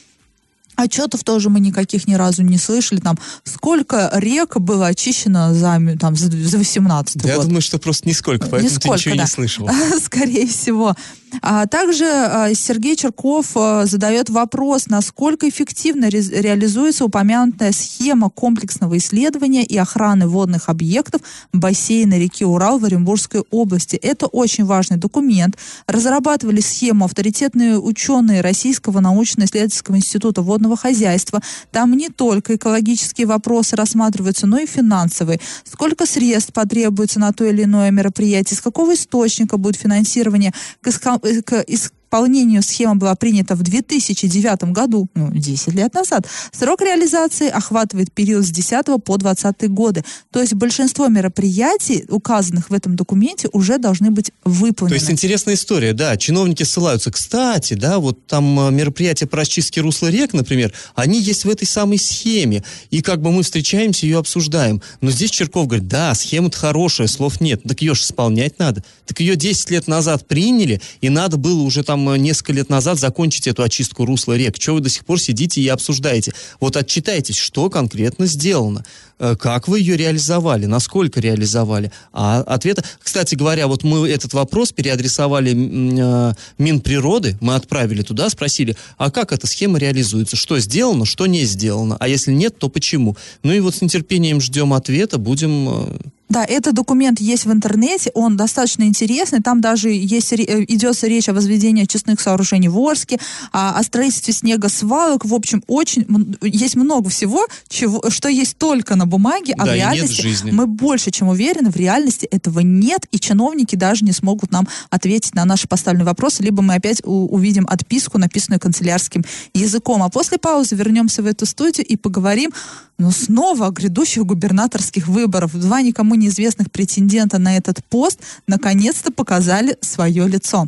Отчетов 0.78 1.24
тоже 1.24 1.50
мы 1.50 1.60
никаких 1.60 2.08
ни 2.08 2.14
разу 2.14 2.44
не 2.44 2.58
слышали. 2.58 3.00
Там 3.00 3.18
сколько 3.44 4.10
рек 4.14 4.58
было 4.58 4.88
очищено 4.88 5.54
за, 5.54 5.82
там, 6.00 6.16
за, 6.16 6.32
за 6.32 6.58
18 6.58 7.18
да 7.18 7.30
год. 7.30 7.38
Я 7.38 7.44
думаю, 7.44 7.62
что 7.62 7.80
просто 7.80 8.08
нисколько, 8.08 8.48
поэтому 8.48 8.72
Нисколько, 8.72 8.90
ты 8.90 8.94
ничего 8.94 9.16
да. 9.16 9.24
не 9.24 9.28
слышал. 9.28 9.70
Скорее 10.04 10.48
всего. 10.48 10.96
А 11.42 11.66
также 11.68 12.06
а, 12.06 12.54
Сергей 12.54 12.96
Черков 12.96 13.52
а, 13.56 13.86
задает 13.86 14.30
вопрос, 14.30 14.88
насколько 14.88 15.48
эффективно 15.48 16.10
ре- 16.10 16.42
реализуется 16.42 17.06
упомянутая 17.06 17.72
схема 17.72 18.30
комплексного 18.30 18.98
исследования 18.98 19.64
и 19.64 19.78
охраны 19.78 20.28
водных 20.28 20.70
объектов 20.70 21.22
бассейна 21.54 22.18
реки 22.18 22.46
Урал 22.46 22.80
в 22.80 22.86
Оренбургской 22.86 23.44
области. 23.52 23.96
Это 23.98 24.28
очень 24.28 24.66
важный 24.66 24.98
документ. 24.98 25.58
Разрабатывали 25.86 26.62
схему 26.62 27.06
авторитетные 27.06 27.80
ученые 27.80 28.42
Российского 28.42 29.00
научно-исследовательского 29.00 29.98
института 29.98 30.42
водного 30.42 30.78
хозяйства. 30.78 31.42
Там 31.72 31.94
не 31.94 32.10
только 32.10 32.56
экологические 32.56 33.28
вопросы 33.28 33.76
рассматриваются, 33.76 34.48
но 34.48 34.60
и 34.60 34.66
финансовые. 34.66 35.40
Сколько 35.64 36.06
средств 36.06 36.54
потребуется 36.54 37.20
на 37.20 37.34
то 37.34 37.44
или 37.44 37.64
иное 37.64 37.92
мероприятие, 37.92 38.58
с 38.58 38.62
какого 38.62 38.94
источника 38.94 39.58
будет 39.58 39.76
финансирование 39.76 40.54
к, 40.82 40.92
иска- 41.26 41.64
э, 41.64 41.64
к 41.64 41.97
исполнению 42.08 42.64
схема 42.64 42.96
была 42.96 43.16
принята 43.16 43.56
в 43.56 43.64
2009 43.64 44.72
году, 44.72 45.10
ну, 45.14 45.30
10 45.32 45.74
лет 45.74 45.94
назад. 45.94 46.26
Срок 46.52 46.82
реализации 46.82 47.50
охватывает 47.50 48.14
период 48.14 48.46
с 48.46 48.50
10 48.50 49.04
по 49.04 49.18
20 49.18 49.70
годы. 49.70 50.06
То 50.32 50.40
есть 50.40 50.54
большинство 50.54 51.08
мероприятий, 51.08 52.06
указанных 52.08 52.70
в 52.70 52.74
этом 52.74 52.96
документе, 52.96 53.50
уже 53.52 53.78
должны 53.78 54.12
быть 54.12 54.32
То 54.44 54.50
выполнены. 54.50 54.96
есть 54.96 55.12
интересная 55.12 55.56
история, 55.56 55.94
да. 55.94 56.16
Чиновники 56.16 56.64
ссылаются. 56.64 57.12
Кстати, 57.12 57.74
да, 57.74 58.00
вот 58.00 58.26
там 58.26 58.58
э, 58.60 58.72
мероприятия 58.72 59.28
по 59.28 59.38
расчистке 59.38 59.82
русла 59.82 60.08
рек, 60.08 60.34
например, 60.34 60.74
они 60.96 61.20
есть 61.20 61.44
в 61.44 61.50
этой 61.50 61.66
самой 61.66 61.98
схеме. 61.98 62.64
И 62.90 63.02
как 63.02 63.22
бы 63.22 63.32
мы 63.32 63.44
встречаемся, 63.44 64.06
ее 64.06 64.20
обсуждаем. 64.20 64.82
Но 65.02 65.12
здесь 65.12 65.32
Черков 65.32 65.68
говорит, 65.68 65.90
да, 65.90 66.16
схема-то 66.16 66.58
хорошая, 66.58 67.08
слов 67.08 67.42
нет. 67.42 67.64
Так 67.64 67.82
ее 67.82 67.96
же 67.96 68.04
исполнять 68.04 68.60
надо. 68.60 68.82
Так 69.06 69.20
ее 69.20 69.36
10 69.36 69.72
лет 69.72 69.88
назад 69.88 70.26
приняли, 70.26 70.82
и 71.02 71.10
надо 71.10 71.36
было 71.38 71.62
уже 71.62 71.84
там 71.84 71.97
э, 72.10 72.18
несколько 72.18 72.54
лет 72.54 72.70
назад 72.70 73.00
закончить 73.00 73.48
эту 73.48 73.64
очистку 73.64 74.06
русла 74.06 74.36
рек. 74.36 74.60
Чего 74.60 74.76
вы 74.76 74.82
до 74.82 74.90
сих 74.90 75.06
пор 75.06 75.20
сидите 75.20 75.62
и 75.62 75.68
обсуждаете? 75.68 76.34
Вот 76.60 76.76
отчитайтесь, 76.76 77.38
что 77.38 77.70
конкретно 77.70 78.26
сделано. 78.26 78.84
Э, 79.20 79.36
Как 79.40 79.68
вы 79.68 79.80
ее 79.80 79.96
реализовали? 79.98 80.66
Насколько 80.66 81.20
реализовали? 81.20 81.92
А 82.12 82.42
ответа... 82.42 82.84
Кстати 83.00 83.36
говоря, 83.36 83.68
вот 83.68 83.84
мы 83.84 84.08
этот 84.10 84.34
вопрос 84.34 84.72
переадресовали 84.72 85.52
э, 85.54 86.34
Минприроды, 86.58 87.38
мы 87.42 87.56
отправили 87.56 88.02
туда, 88.02 88.30
спросили, 88.30 88.76
а 88.98 89.10
как 89.12 89.32
эта 89.32 89.48
схема 89.48 89.80
реализуется? 89.80 90.36
Что 90.36 90.60
сделано, 90.60 91.06
что 91.06 91.26
не 91.26 91.46
сделано? 91.46 91.98
А 92.00 92.08
если 92.08 92.32
нет, 92.32 92.58
то 92.60 92.70
почему? 92.70 93.16
Ну 93.44 93.54
и 93.54 93.60
вот 93.60 93.76
с 93.76 93.82
нетерпением 93.82 94.42
ждем 94.42 94.74
ответа, 94.74 95.18
будем... 95.18 95.98
Да, 96.30 96.44
этот 96.44 96.74
документ 96.74 97.20
есть 97.22 97.46
в 97.46 97.52
интернете, 97.52 98.12
он 98.14 98.36
достаточно 98.36 98.84
интересный, 98.84 99.42
там 99.42 99.62
даже 99.62 99.90
есть, 99.90 100.34
э, 100.34 100.66
идется 100.68 101.08
речь 101.08 101.30
о 101.30 101.34
возведении 101.34 101.84
очистных 101.84 102.20
сооружений 102.20 102.68
в 102.68 102.78
Орске, 102.78 103.20
о, 103.52 103.78
о 103.78 103.84
строительстве 103.84 104.34
снегосвалок, 104.34 105.24
в 105.26 105.34
общем, 105.34 105.64
очень 105.68 106.06
есть 106.42 106.76
много 106.76 107.10
всего, 107.10 107.48
чего, 107.70 108.10
что 108.10 108.28
есть 108.28 108.58
только 108.58 108.96
на 108.96 109.06
бумаге, 109.06 109.54
а 109.58 109.66
Да, 109.66 109.72
в 109.72 109.76
реальности 109.76 110.52
мы 110.52 110.68
больше 110.68 111.12
чем 111.12 111.30
уверены, 111.30 111.70
в 111.70 111.76
реальности 111.78 112.26
этого 112.26 112.60
нет, 112.60 113.06
и 113.12 113.20
чиновники 113.20 113.76
даже 113.76 114.04
не 114.04 114.12
смогут 114.12 114.52
нам 114.52 114.68
ответить 114.90 115.34
на 115.34 115.46
наши 115.46 115.68
поставленные 115.68 116.06
вопросы, 116.06 116.44
либо 116.44 116.62
мы 116.62 116.76
опять 116.76 117.02
увидим 117.06 117.66
отписку, 117.70 118.18
написанную 118.18 118.60
канцелярским 118.60 119.24
языком. 119.54 120.04
А 120.04 120.10
после 120.10 120.38
паузы 120.38 120.76
вернемся 120.76 121.22
в 121.22 121.26
эту 121.26 121.46
студию 121.46 121.86
и 121.86 121.96
поговорим, 121.96 122.52
ну, 122.98 123.12
снова 123.12 123.68
о 123.68 123.72
грядущих 123.72 124.26
губернаторских 124.26 125.08
выборах. 125.08 125.52
Два 125.54 125.82
никому 125.82 126.16
неизвестных 126.18 126.72
претендента 126.72 127.38
на 127.38 127.58
этот 127.58 127.84
пост 127.86 128.20
наконец-то 128.48 129.12
показали 129.12 129.78
свое 129.82 130.28
лицо. 130.28 130.68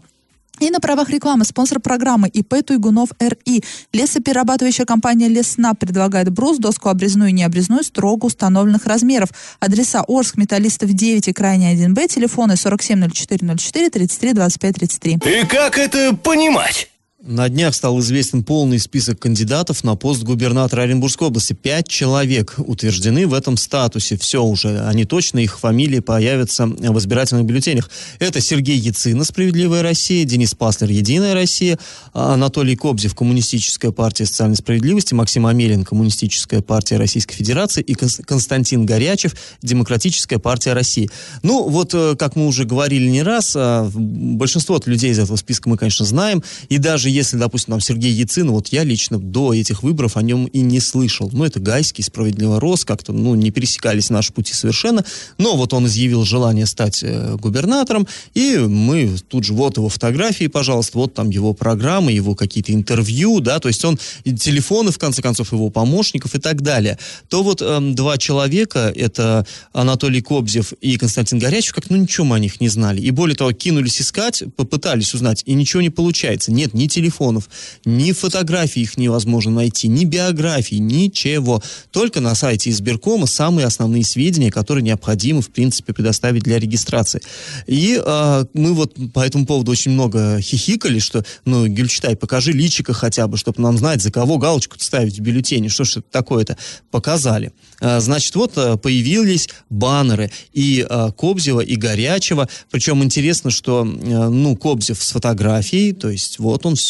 И 0.60 0.70
на 0.72 0.80
правах 0.80 1.10
рекламы 1.10 1.46
спонсор 1.46 1.80
программы 1.80 2.28
ИП 2.28 2.66
Туйгунов 2.66 3.10
РИ. 3.20 3.64
Лесоперерабатывающая 3.94 4.86
компания 4.86 5.30
Лесна 5.30 5.74
предлагает 5.74 6.30
брус, 6.30 6.58
доску 6.58 6.90
обрезную 6.90 7.30
и 7.30 7.34
необрезную 7.34 7.84
строго 7.84 8.26
установленных 8.26 8.86
размеров. 8.86 9.30
Адреса 9.60 10.04
Орск, 10.08 10.36
Металлистов 10.38 10.92
9 10.92 11.30
и 11.30 11.34
Крайний 11.34 11.74
1Б, 11.74 12.08
телефоны 12.10 12.58
470404 12.58 13.90
33 13.90 14.34
25 14.34 14.76
33. 14.76 15.14
И 15.14 15.46
как 15.46 15.78
это 15.78 16.14
понимать? 16.16 16.90
На 17.22 17.50
днях 17.50 17.76
стал 17.76 18.00
известен 18.00 18.46
полный 18.46 18.80
список 18.80 19.20
кандидатов 19.20 19.84
на 19.84 19.98
пост 19.98 20.24
губернатора 20.24 20.84
Оренбургской 20.84 21.28
области. 21.28 21.52
Пять 21.52 21.86
человек 21.90 22.56
утверждены 22.58 23.28
в 23.28 23.34
этом 23.34 23.58
статусе. 23.58 24.18
Все 24.18 24.42
уже, 24.42 24.80
они 24.86 25.04
точно, 25.04 25.40
их 25.40 25.60
фамилии 25.60 26.00
появятся 26.00 26.66
в 26.66 26.98
избирательных 26.98 27.44
бюллетенях. 27.44 27.90
Это 28.20 28.40
Сергей 28.40 28.78
Яцина, 28.78 29.26
«Справедливая 29.26 29.82
Россия», 29.82 30.24
Денис 30.24 30.56
Паслер, 30.56 30.92
«Единая 30.92 31.34
Россия», 31.34 31.78
Анатолий 32.14 32.78
Кобзев, 32.78 33.16
Коммунистическая 33.16 33.92
партия 33.92 34.26
социальной 34.26 34.56
справедливости, 34.56 35.14
Максим 35.14 35.46
Амелин, 35.46 35.84
Коммунистическая 35.84 36.62
партия 36.62 36.96
Российской 36.96 37.36
Федерации 37.36 37.82
и 37.82 37.96
Конс- 37.96 38.24
Константин 38.24 38.86
Горячев, 38.86 39.36
Демократическая 39.62 40.40
партия 40.40 40.72
России. 40.72 41.10
Ну, 41.44 41.68
вот, 41.68 41.94
э, 41.94 42.16
как 42.18 42.38
мы 42.38 42.48
уже 42.48 42.64
говорили 42.64 43.10
не 43.10 43.24
раз, 43.24 43.58
а, 43.58 43.92
большинство 43.94 44.80
людей 44.86 45.12
из 45.12 45.20
этого 45.20 45.36
списка 45.36 45.68
мы, 45.68 45.76
конечно, 45.76 46.06
знаем, 46.06 46.42
и 46.70 46.78
даже 46.78 47.09
если, 47.10 47.38
допустим, 47.38 47.74
там 47.74 47.82
Сергей 47.82 48.12
Яцин, 48.12 48.52
вот 48.52 48.70
я 48.70 48.84
лично 48.84 49.20
до 49.20 49.54
этих 49.54 49.84
выборов 49.84 50.18
о 50.18 50.22
нем 50.22 50.46
и 50.46 50.62
не 50.62 50.80
слышал. 50.80 51.30
Ну, 51.32 51.44
это 51.44 51.60
Гайский, 51.60 52.04
Справедливый 52.04 52.60
Рос, 52.60 52.86
как-то, 52.86 53.14
ну, 53.14 53.36
не 53.36 53.52
пересекались 53.52 54.10
наши 54.10 54.34
пути 54.34 54.54
совершенно, 54.54 55.04
но 55.38 55.56
вот 55.56 55.74
он 55.74 55.88
изъявил 55.88 56.24
желание 56.24 56.66
стать 56.66 57.04
э, 57.04 57.36
губернатором, 57.36 58.08
и 58.34 58.58
мы 58.58 59.16
тут 59.28 59.44
же, 59.44 59.54
вот 59.54 59.78
его 59.78 59.90
фотографии, 59.90 60.48
пожалуйста, 60.48 60.98
вот 60.98 61.14
там 61.14 61.30
его 61.30 61.54
программы, 61.54 62.12
его 62.12 62.36
какие-то 62.36 62.74
интервью, 62.74 63.40
да, 63.40 63.60
то 63.60 63.68
есть 63.68 63.84
он, 63.86 63.98
телефоны, 64.24 64.92
в 64.92 64.98
конце 64.98 65.22
концов, 65.22 65.52
его 65.52 65.70
помощников 65.70 66.36
и 66.36 66.40
так 66.40 66.62
далее. 66.62 66.98
То 67.28 67.44
вот 67.44 67.62
эм, 67.62 67.96
два 67.96 68.18
человека, 68.18 68.92
это 68.96 69.46
Анатолий 69.74 70.22
Кобзев 70.22 70.74
и 70.74 70.98
Константин 70.98 71.40
Горячев, 71.40 71.74
как, 71.74 71.90
ну, 71.90 71.98
ничего 71.98 72.26
мы 72.26 72.36
о 72.36 72.40
них 72.40 72.62
не 72.62 72.70
знали. 72.70 73.02
И 73.02 73.12
более 73.12 73.36
того, 73.36 73.52
кинулись 73.52 74.02
искать, 74.02 74.44
попытались 74.56 75.14
узнать, 75.14 75.44
и 75.46 75.54
ничего 75.54 75.82
не 75.82 75.90
получается. 75.90 76.52
Нет 76.52 76.74
ни 76.74 76.88
телефонов, 77.00 77.50
ни 77.86 78.12
фотографий 78.12 78.82
их 78.82 78.98
невозможно 78.98 79.52
найти, 79.52 79.88
ни 79.88 80.06
биографий, 80.06 80.80
ничего. 80.80 81.62
Только 81.92 82.20
на 82.20 82.36
сайте 82.36 82.70
избиркома 82.70 83.26
самые 83.26 83.66
основные 83.66 84.04
сведения, 84.04 84.52
которые 84.52 84.84
необходимо, 84.84 85.42
в 85.42 85.50
принципе, 85.50 85.94
предоставить 85.94 86.44
для 86.44 86.60
регистрации. 86.60 87.22
И 87.68 88.02
э, 88.04 88.46
мы 88.54 88.74
вот 88.74 88.96
по 89.14 89.22
этому 89.22 89.46
поводу 89.46 89.72
очень 89.72 89.92
много 89.92 90.42
хихикали, 90.42 91.00
что, 91.00 91.24
ну, 91.46 91.68
Гюльчатай, 91.68 92.16
покажи 92.16 92.52
личика 92.52 92.94
хотя 92.94 93.28
бы, 93.28 93.38
чтобы 93.38 93.62
нам 93.62 93.78
знать, 93.78 94.02
за 94.02 94.12
кого 94.12 94.38
галочку 94.38 94.76
ставить 94.80 95.18
в 95.18 95.22
бюллетене, 95.22 95.70
что 95.70 95.86
ж 95.86 95.98
это 95.98 96.08
такое-то. 96.12 96.58
Показали. 96.92 97.52
А, 97.82 98.00
значит, 98.00 98.36
вот 98.36 98.54
а, 98.58 98.78
появились 98.78 99.50
баннеры 99.70 100.32
и 100.54 100.86
а, 100.90 101.12
Кобзева, 101.12 101.62
и 101.62 101.76
Горячева. 101.76 102.50
Причем 102.70 103.04
интересно, 103.04 103.52
что, 103.52 103.82
а, 103.82 104.30
ну, 104.30 104.56
Кобзев 104.56 105.02
с 105.02 105.12
фотографией, 105.12 105.94
то 105.94 106.10
есть 106.10 106.40
вот 106.40 106.66
он 106.66 106.76
все. 106.76 106.89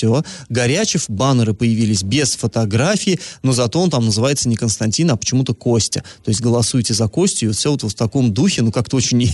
Горячев, 0.49 1.05
баннеры 1.09 1.53
появились 1.53 2.03
без 2.03 2.35
фотографии, 2.35 3.19
но 3.43 3.53
зато 3.53 3.79
он 3.79 3.89
там 3.89 4.05
называется 4.05 4.49
не 4.49 4.55
Константин, 4.55 5.11
а 5.11 5.15
почему-то 5.15 5.53
Костя. 5.53 6.03
То 6.23 6.29
есть 6.29 6.41
голосуйте 6.41 6.93
за 6.93 7.07
Костю, 7.07 7.45
и 7.45 7.47
вот 7.47 7.57
все 7.57 7.71
вот 7.71 7.83
в 7.83 7.93
таком 7.93 8.33
духе, 8.33 8.61
ну, 8.61 8.71
как-то 8.71 8.97
очень 8.97 9.23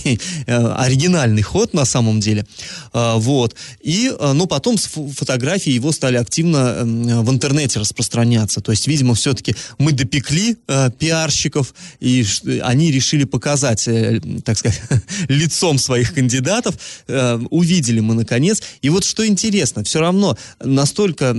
э, 0.46 0.66
оригинальный 0.76 1.42
ход 1.42 1.74
на 1.74 1.84
самом 1.84 2.20
деле. 2.20 2.46
А, 2.92 3.16
вот. 3.16 3.54
И, 3.82 4.12
а, 4.18 4.32
ну, 4.32 4.46
потом 4.46 4.76
фотографии 4.76 5.72
его 5.72 5.92
стали 5.92 6.16
активно 6.16 6.56
м, 6.80 7.24
в 7.24 7.30
интернете 7.30 7.80
распространяться. 7.80 8.60
То 8.60 8.72
есть, 8.72 8.86
видимо, 8.86 9.14
все-таки 9.14 9.54
мы 9.78 9.92
допекли 9.92 10.56
э, 10.68 10.90
пиарщиков, 10.98 11.74
и 12.00 12.24
они 12.62 12.90
решили 12.90 13.24
показать, 13.24 13.88
э, 13.88 14.20
так 14.44 14.58
сказать, 14.58 14.80
лицом 15.28 15.78
своих 15.78 16.14
кандидатов. 16.14 16.76
Э, 17.08 17.38
увидели 17.50 18.00
мы, 18.00 18.14
наконец. 18.14 18.62
И 18.82 18.88
вот 18.88 19.04
что 19.04 19.26
интересно, 19.26 19.84
все 19.84 20.00
равно 20.00 20.36
настолько 20.60 21.34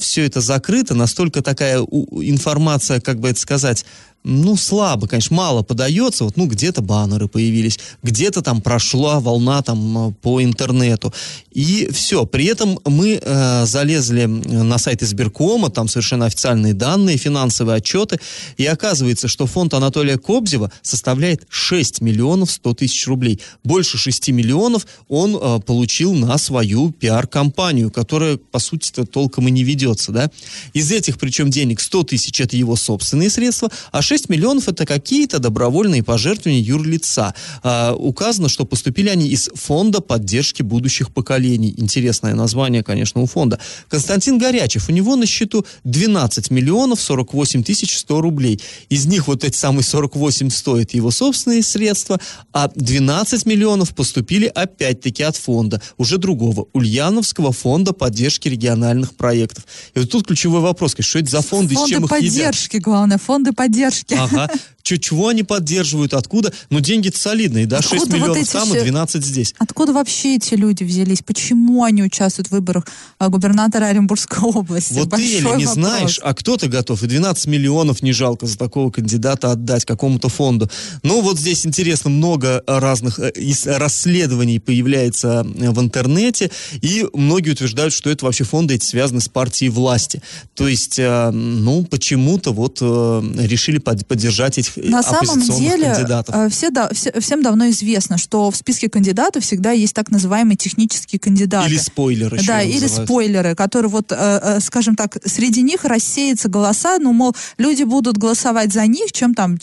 все 0.00 0.24
это 0.26 0.40
закрыто, 0.40 0.94
настолько 0.94 1.42
такая 1.42 1.80
у- 1.80 2.22
информация, 2.22 3.00
как 3.00 3.18
бы 3.20 3.28
это 3.30 3.40
сказать, 3.40 3.84
ну, 4.24 4.56
слабо, 4.56 5.08
конечно, 5.08 5.34
мало 5.34 5.62
подается. 5.62 6.24
Вот, 6.24 6.36
ну, 6.36 6.46
где-то 6.46 6.80
баннеры 6.80 7.26
появились, 7.26 7.78
где-то 8.02 8.40
там 8.42 8.60
прошла 8.60 9.18
волна 9.18 9.62
там 9.62 10.10
э, 10.10 10.12
по 10.22 10.42
интернету. 10.42 11.12
И 11.50 11.88
все. 11.92 12.24
При 12.24 12.44
этом 12.44 12.78
мы 12.84 13.18
э, 13.20 13.66
залезли 13.66 14.26
на 14.26 14.78
сайт 14.78 15.02
избиркома, 15.02 15.70
там 15.70 15.88
совершенно 15.88 16.26
официальные 16.26 16.72
данные, 16.72 17.16
финансовые 17.16 17.78
отчеты, 17.78 18.20
и 18.56 18.64
оказывается, 18.64 19.26
что 19.26 19.46
фонд 19.46 19.74
Анатолия 19.74 20.18
Кобзева 20.18 20.70
составляет 20.82 21.44
6 21.48 22.00
миллионов 22.00 22.52
100 22.52 22.74
тысяч 22.74 23.06
рублей. 23.08 23.40
Больше 23.64 23.98
6 23.98 24.28
миллионов 24.28 24.86
он 25.08 25.36
э, 25.36 25.60
получил 25.66 26.14
на 26.14 26.38
свою 26.38 26.92
пиар-компанию, 26.92 27.90
которая, 27.90 28.36
по 28.36 28.60
сути-то, 28.60 29.04
толком 29.04 29.48
и 29.48 29.50
не 29.50 29.64
ведется, 29.64 30.12
да. 30.12 30.30
Из 30.74 30.92
этих, 30.92 31.18
причем, 31.18 31.50
денег 31.50 31.80
100 31.80 32.04
тысяч 32.04 32.40
это 32.40 32.56
его 32.56 32.76
собственные 32.76 33.28
средства, 33.28 33.68
а 33.90 34.00
6 34.00 34.11
миллионов 34.28 34.68
это 34.68 34.86
какие-то 34.86 35.38
добровольные 35.38 36.02
пожертвования 36.02 36.60
юрлица. 36.60 37.34
А, 37.62 37.94
указано, 37.94 38.48
что 38.48 38.64
поступили 38.64 39.08
они 39.08 39.28
из 39.28 39.50
фонда 39.54 40.00
поддержки 40.00 40.62
будущих 40.62 41.12
поколений. 41.12 41.74
Интересное 41.76 42.34
название, 42.34 42.82
конечно, 42.82 43.20
у 43.20 43.26
фонда. 43.26 43.58
Константин 43.88 44.38
Горячев, 44.38 44.88
у 44.88 44.92
него 44.92 45.16
на 45.16 45.26
счету 45.26 45.64
12 45.84 46.50
миллионов 46.50 47.00
48 47.00 47.62
тысяч 47.62 47.98
100 47.98 48.20
рублей. 48.20 48.60
Из 48.88 49.06
них 49.06 49.28
вот 49.28 49.44
эти 49.44 49.56
самые 49.56 49.84
48 49.84 50.50
стоят 50.50 50.94
его 50.94 51.10
собственные 51.10 51.62
средства, 51.62 52.20
а 52.52 52.70
12 52.74 53.46
миллионов 53.46 53.94
поступили 53.94 54.46
опять-таки 54.46 55.22
от 55.22 55.36
фонда, 55.36 55.80
уже 55.96 56.18
другого, 56.18 56.66
Ульяновского 56.72 57.52
фонда 57.52 57.92
поддержки 57.92 58.48
региональных 58.48 59.14
проектов. 59.14 59.64
И 59.94 59.98
вот 59.98 60.10
тут 60.10 60.26
ключевой 60.26 60.60
вопрос, 60.60 60.94
что 60.98 61.18
это 61.18 61.30
за 61.30 61.42
фонды, 61.42 61.74
фонды 61.74 61.88
с 61.88 61.90
чем 61.90 62.04
их 62.04 62.12
едят? 62.12 62.46
поддержки, 62.46 62.76
главное, 62.78 63.18
фонды 63.18 63.52
поддержки. 63.52 64.01
Aha. 64.10 64.46
Чего 64.82 65.28
они 65.28 65.42
поддерживают, 65.42 66.12
откуда? 66.14 66.52
Ну, 66.70 66.80
деньги-то 66.80 67.18
солидные, 67.18 67.66
да, 67.66 67.80
6 67.82 67.94
Откуда 67.94 68.10
вот 68.10 68.14
миллионов 68.20 68.42
эти 68.42 68.52
там 68.52 68.68
и 68.68 68.72
все- 68.72 68.82
12 68.84 69.24
здесь. 69.24 69.54
Откуда 69.58 69.92
вообще 69.92 70.36
эти 70.36 70.54
люди 70.54 70.84
взялись? 70.84 71.22
Почему 71.24 71.84
они 71.84 72.02
участвуют 72.02 72.48
в 72.48 72.52
выборах 72.52 72.86
а, 73.18 73.28
губернатора 73.28 73.86
Оренбургской 73.86 74.40
области? 74.50 74.94
Вот 74.94 75.10
ты 75.10 75.22
или 75.24 75.42
Большой 75.42 75.58
не 75.58 75.66
вопрос. 75.66 75.74
знаешь, 75.84 76.20
а 76.22 76.34
кто-то 76.34 76.68
готов. 76.68 77.02
И 77.02 77.06
12 77.06 77.46
миллионов 77.46 78.02
не 78.02 78.12
жалко 78.12 78.46
за 78.46 78.58
такого 78.58 78.90
кандидата 78.90 79.50
отдать 79.52 79.84
какому-то 79.84 80.28
фонду. 80.28 80.70
Ну, 81.02 81.20
вот 81.22 81.38
здесь 81.38 81.64
интересно, 81.66 82.10
много 82.10 82.62
разных 82.66 83.18
э, 83.18 83.32
расследований 83.64 84.58
появляется 84.58 85.46
э, 85.58 85.70
в 85.70 85.80
интернете, 85.80 86.50
и 86.80 87.06
многие 87.14 87.50
утверждают, 87.50 87.92
что 87.94 88.10
это 88.10 88.24
вообще 88.24 88.44
фонды 88.44 88.74
эти 88.74 88.84
связаны 88.84 89.20
с 89.20 89.28
партией 89.28 89.70
власти. 89.70 90.22
То 90.54 90.68
есть, 90.68 90.98
э, 90.98 91.30
ну, 91.30 91.84
почему-то 91.84 92.52
вот 92.52 92.80
решили 92.82 93.78
под- 93.78 94.06
поддержать 94.06 94.58
этих 94.58 94.71
На 94.76 95.02
самом 95.02 95.40
деле, 95.40 95.92
кандидатов. 95.94 96.34
э, 96.34 96.48
все, 96.48 96.70
да- 96.70 96.88
все- 96.92 97.12
всем 97.20 97.42
давно 97.42 97.68
известно, 97.70 98.18
что 98.18 98.50
в 98.50 98.56
списке 98.56 98.88
кандидатов 98.88 99.44
всегда 99.44 99.72
есть 99.72 99.94
так 99.94 100.10
называемые 100.10 100.56
технические 100.56 101.18
кандидаты. 101.18 101.68
Или 101.68 101.78
спойлеры. 101.78 102.38
Да, 102.46 102.62
или 102.62 102.80
называют. 102.80 103.08
спойлеры, 103.08 103.54
которые 103.54 103.90
вот, 103.90 104.12
э, 104.12 104.16
э, 104.16 104.60
скажем 104.60 104.96
так, 104.96 105.16
среди 105.24 105.62
них 105.62 105.84
рассеются 105.84 106.48
голоса, 106.48 106.98
ну, 106.98 107.12
мол, 107.12 107.34
люди 107.58 107.82
будут 107.84 108.16
голосовать 108.18 108.72
за 108.72 108.86
них, 108.86 109.12
чем 109.12 109.34
там, 109.34 109.58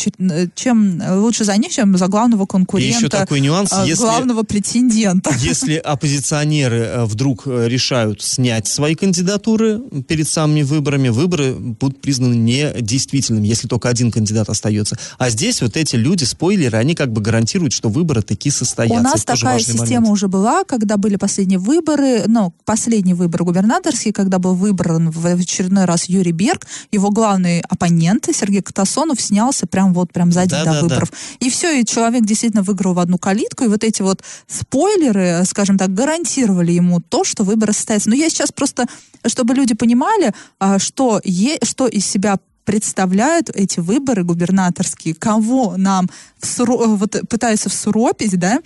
чем 0.56 1.02
лучше 1.18 1.44
за 1.46 1.56
них, 1.58 1.72
чем 1.72 1.98
за 1.98 2.08
главного 2.08 2.44
И 2.44 2.48
конкурента, 2.48 2.98
еще 2.98 3.10
такой 3.10 3.40
нюанс, 3.40 3.72
если... 3.86 4.02
главного 4.04 4.44
претендента. 4.44 5.32
Если 5.40 5.76
оппозиционеры 5.76 7.06
вдруг 7.06 7.48
решают 7.48 8.22
снять 8.22 8.68
свои 8.68 8.96
кандидатуры 8.96 9.80
перед 10.08 10.28
самыми 10.28 10.64
выборами, 10.64 11.10
выборы 11.10 11.54
будут 11.54 12.02
признаны 12.02 12.36
недействительными, 12.36 13.48
если 13.48 13.68
только 13.68 13.90
один 13.90 14.12
кандидат 14.12 14.50
остается. 14.50 14.98
А 15.18 15.30
здесь 15.30 15.62
вот 15.62 15.78
эти 15.78 15.96
люди, 15.96 16.24
спойлеры, 16.24 16.78
они 16.78 16.96
как 16.96 17.12
бы 17.12 17.22
гарантируют, 17.22 17.74
что 17.74 17.90
выборы 17.90 18.22
таки 18.22 18.50
состоятся. 18.50 19.00
У 19.00 19.04
нас 19.04 19.24
Это 19.24 19.36
такая 19.36 19.60
система 19.60 20.02
момент. 20.02 20.10
уже 20.14 20.28
была, 20.28 20.64
когда 20.64 20.98
были 20.98 21.16
последние 21.16 21.60
выборы, 21.60 22.24
ну, 22.28 22.54
последний 22.66 23.14
выбор 23.14 23.44
губернаторский, 23.44 24.12
когда 24.12 24.40
был 24.40 24.56
выбран 24.56 25.10
в 25.12 25.26
очередной 25.26 25.86
раз 25.86 26.06
Юрий 26.06 26.32
Берг, 26.32 26.66
его 26.92 27.10
главный 27.12 27.62
оппонент 27.62 28.28
Сергей 28.34 28.62
Катасонов 28.62 29.20
снялся 29.22 29.68
прям 29.68 29.94
вот 29.94 30.12
прям 30.14 30.32
за 30.32 30.42
день 30.42 30.50
до 30.60 30.66
Да-да-да. 30.66 30.82
выборов. 30.82 31.12
И 31.40 31.50
все, 31.50 31.80
и 31.80 31.86
человек 31.86 32.26
действительно 32.26 32.64
выиграл 32.64 32.94
в 32.94 33.00
одну 33.00 33.18
калитку, 33.18 33.64
и 33.64 33.68
вот 33.68 33.84
эти 33.84 34.02
вот 34.02 34.22
спойлеры, 34.48 35.44
скажем 35.46 35.78
так, 35.78 35.94
гарантировали 35.94 36.72
ему 36.72 37.00
то, 37.00 37.24
что 37.24 37.44
выборы 37.44 37.74
состоятся. 37.74 38.10
Но 38.10 38.16
я 38.16 38.30
сейчас 38.30 38.52
просто, 38.52 38.86
чтобы 39.26 39.54
люди 39.54 39.74
понимали, 39.74 40.34
а, 40.60 40.80
что, 40.80 41.20
е- 41.24 41.60
что 41.64 41.88
из 41.88 42.06
себя 42.06 42.38
представляют 42.66 43.50
эти 43.54 43.80
выборы 43.80 44.24
губернаторские, 44.24 45.14
кого 45.16 45.76
нам 45.78 46.10
всуро- 46.42 46.96
вот, 46.96 47.16
пытаются 47.30 47.70
всуропить, 47.70 48.38
да, 48.38 48.60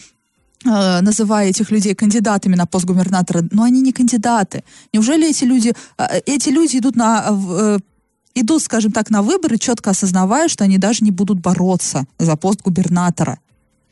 э, 0.65 1.01
называя 1.01 1.49
этих 1.49 1.71
людей 1.71 1.95
кандидатами 1.95 2.55
на 2.55 2.65
пост 2.65 2.85
губернатора, 2.85 3.43
но 3.51 3.63
они 3.63 3.81
не 3.81 3.91
кандидаты. 3.91 4.63
Неужели 4.93 5.29
эти 5.29 5.45
люди, 5.45 5.73
э, 5.97 6.19
эти 6.25 6.49
люди 6.49 6.77
идут 6.77 6.95
на 6.95 7.25
э, 7.29 7.79
идут, 8.35 8.63
скажем 8.63 8.91
так, 8.91 9.09
на 9.09 9.21
выборы, 9.21 9.57
четко 9.57 9.91
осознавая, 9.91 10.47
что 10.47 10.63
они 10.63 10.77
даже 10.77 11.03
не 11.03 11.11
будут 11.11 11.39
бороться 11.39 12.05
за 12.19 12.35
пост 12.35 12.61
губернатора. 12.61 13.39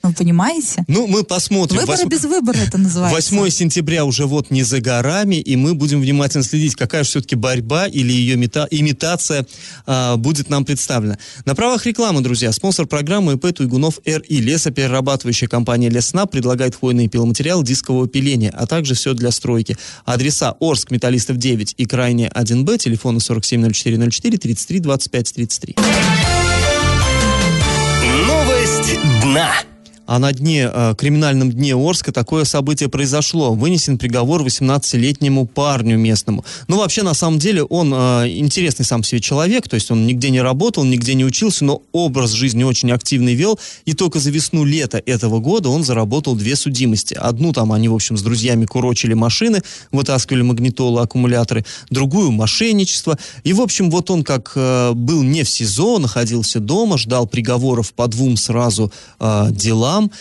Вы 0.04 0.14
понимаете? 0.14 0.84
Ну, 0.88 1.08
мы 1.08 1.24
посмотрим. 1.24 1.80
Выборы 1.80 1.98
Восьм- 2.00 2.10
без 2.10 2.24
выбора 2.24 2.58
это 2.58 2.78
называется. 2.78 3.34
8 3.34 3.50
сентября 3.52 4.04
уже 4.06 4.26
вот 4.26 4.50
не 4.50 4.64
за 4.64 4.80
горами, 4.82 5.36
и 5.36 5.56
мы 5.56 5.76
будем 5.76 6.02
внимательно 6.02 6.44
следить, 6.44 6.76
какая 6.76 7.04
же 7.04 7.10
все-таки 7.10 7.36
борьба 7.36 7.88
или 7.88 8.12
ее 8.12 8.36
мета- 8.36 8.68
имитация 8.72 9.46
а, 9.86 10.18
будет 10.18 10.50
нам 10.50 10.66
представлена. 10.66 11.18
На 11.46 11.54
правах 11.56 11.86
рекламы, 11.86 12.22
друзья, 12.22 12.52
спонсор 12.52 12.88
программы 12.88 13.34
ИП 13.34 13.54
Туйгунов 13.56 14.00
РИ, 14.06 14.40
лесоперерабатывающая 14.40 15.48
компания 15.48 15.90
Лесна 15.90 16.26
предлагает 16.26 16.76
хвойные 16.76 17.08
пиломатериалы 17.08 17.64
дискового 17.64 18.08
пиления, 18.08 18.52
а 18.58 18.66
также 18.66 18.96
все 18.96 19.14
для 19.14 19.32
стройки. 19.32 19.78
Адреса 20.06 20.56
Орск, 20.60 20.92
Металлистов 20.92 21.38
9 21.38 21.76
и 21.78 21.86
Крайне 21.86 22.28
1Б, 22.34 22.78
телефоны 22.78 23.20
470404 23.20 24.38
33 24.38 24.80
25 24.80 25.34
33. 25.34 25.76
Новость 28.28 29.00
дна. 29.24 29.52
А 30.12 30.19
на 30.19 30.34
дне, 30.34 30.69
э, 30.69 30.93
криминальном 30.97 31.54
дне 31.54 31.74
Орска 31.74 32.12
такое 32.12 32.43
событие 32.43 32.89
произошло. 32.89 33.54
Вынесен 33.54 33.97
приговор 33.97 34.41
18-летнему 34.45 35.47
парню 35.47 35.97
местному. 35.97 36.43
Ну, 36.67 36.80
вообще, 36.80 37.02
на 37.04 37.13
самом 37.13 37.39
деле, 37.39 37.63
он 37.63 37.93
э, 37.93 38.28
интересный 38.28 38.84
сам 38.84 39.06
себе 39.06 39.21
человек, 39.21 39.69
то 39.69 39.76
есть 39.76 39.89
он 39.89 40.06
нигде 40.06 40.30
не 40.30 40.41
работал, 40.41 40.84
нигде 40.84 41.13
не 41.13 41.24
учился, 41.24 41.63
но 41.63 41.82
образ 41.93 42.32
жизни 42.32 42.65
очень 42.65 42.91
активный 42.91 43.36
вел, 43.36 43.58
и 43.86 43.93
только 43.93 44.19
за 44.19 44.32
весну-лето 44.32 45.02
этого 45.06 45.39
года 45.39 45.69
он 45.69 45.86
заработал 45.86 46.36
две 46.36 46.58
судимости. 46.58 47.13
Одну 47.13 47.54
там 47.54 47.71
они, 47.71 47.88
в 47.88 47.93
общем, 47.93 48.17
с 48.17 48.21
друзьями 48.21 48.65
курочили 48.65 49.13
машины, 49.13 49.62
вытаскивали 49.93 50.41
магнитолы, 50.41 51.00
аккумуляторы, 51.00 51.63
другую 51.89 52.32
мошенничество. 52.32 53.17
И, 53.45 53.54
в 53.54 53.62
общем, 53.62 53.89
вот 53.89 54.12
он 54.12 54.26
как 54.26 54.52
э, 54.56 54.91
был 54.91 55.24
не 55.24 55.43
в 55.43 55.50
СИЗО, 55.50 56.00
находился 56.00 56.60
дома, 56.60 56.97
ждал 56.97 57.28
приговоров 57.28 57.93
по 57.93 58.08
двум 58.08 58.36
сразу 58.36 58.91
э, 59.21 59.47
делам 60.02 60.12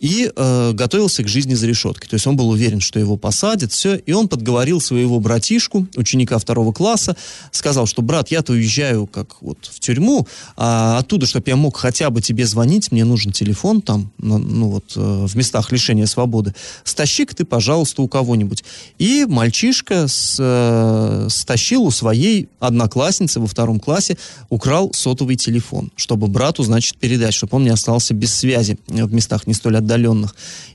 и 0.00 0.32
э, 0.34 0.72
готовился 0.72 1.22
к 1.22 1.28
жизни 1.28 1.54
за 1.54 1.66
решеткой. 1.66 2.08
То 2.08 2.14
есть 2.14 2.26
он 2.26 2.34
был 2.34 2.48
уверен, 2.48 2.80
что 2.80 2.98
его 2.98 3.16
посадят, 3.16 3.70
все. 3.70 3.96
И 3.96 4.12
он 4.12 4.28
подговорил 4.28 4.80
своего 4.80 5.20
братишку, 5.20 5.86
ученика 5.94 6.38
второго 6.38 6.72
класса, 6.72 7.16
сказал, 7.52 7.86
что, 7.86 8.00
брат, 8.00 8.30
я-то 8.30 8.52
уезжаю 8.52 9.06
как 9.06 9.42
вот 9.42 9.58
в 9.70 9.78
тюрьму, 9.78 10.26
а 10.56 10.98
оттуда, 10.98 11.26
чтобы 11.26 11.44
я 11.48 11.56
мог 11.56 11.76
хотя 11.76 12.08
бы 12.08 12.22
тебе 12.22 12.46
звонить, 12.46 12.90
мне 12.90 13.04
нужен 13.04 13.30
телефон 13.32 13.82
там, 13.82 14.10
ну, 14.18 14.70
вот, 14.70 14.94
э, 14.96 15.26
в 15.26 15.36
местах 15.36 15.70
лишения 15.70 16.06
свободы. 16.06 16.54
Стащи-ка 16.82 17.36
ты, 17.36 17.44
пожалуйста, 17.44 18.00
у 18.00 18.08
кого-нибудь. 18.08 18.64
И 18.98 19.26
мальчишка 19.28 20.08
с, 20.08 20.36
э, 20.38 21.28
стащил 21.30 21.82
у 21.82 21.90
своей 21.90 22.48
одноклассницы 22.58 23.38
во 23.38 23.46
втором 23.46 23.78
классе, 23.78 24.16
украл 24.48 24.92
сотовый 24.94 25.36
телефон, 25.36 25.92
чтобы 25.96 26.26
брату, 26.28 26.62
значит, 26.62 26.96
передать, 26.96 27.34
чтобы 27.34 27.56
он 27.56 27.64
не 27.64 27.70
остался 27.70 28.14
без 28.14 28.34
связи 28.34 28.78
в 28.86 29.12
местах 29.12 29.46
не 29.46 29.52
столь 29.52 29.76
отдаленных. 29.76 29.89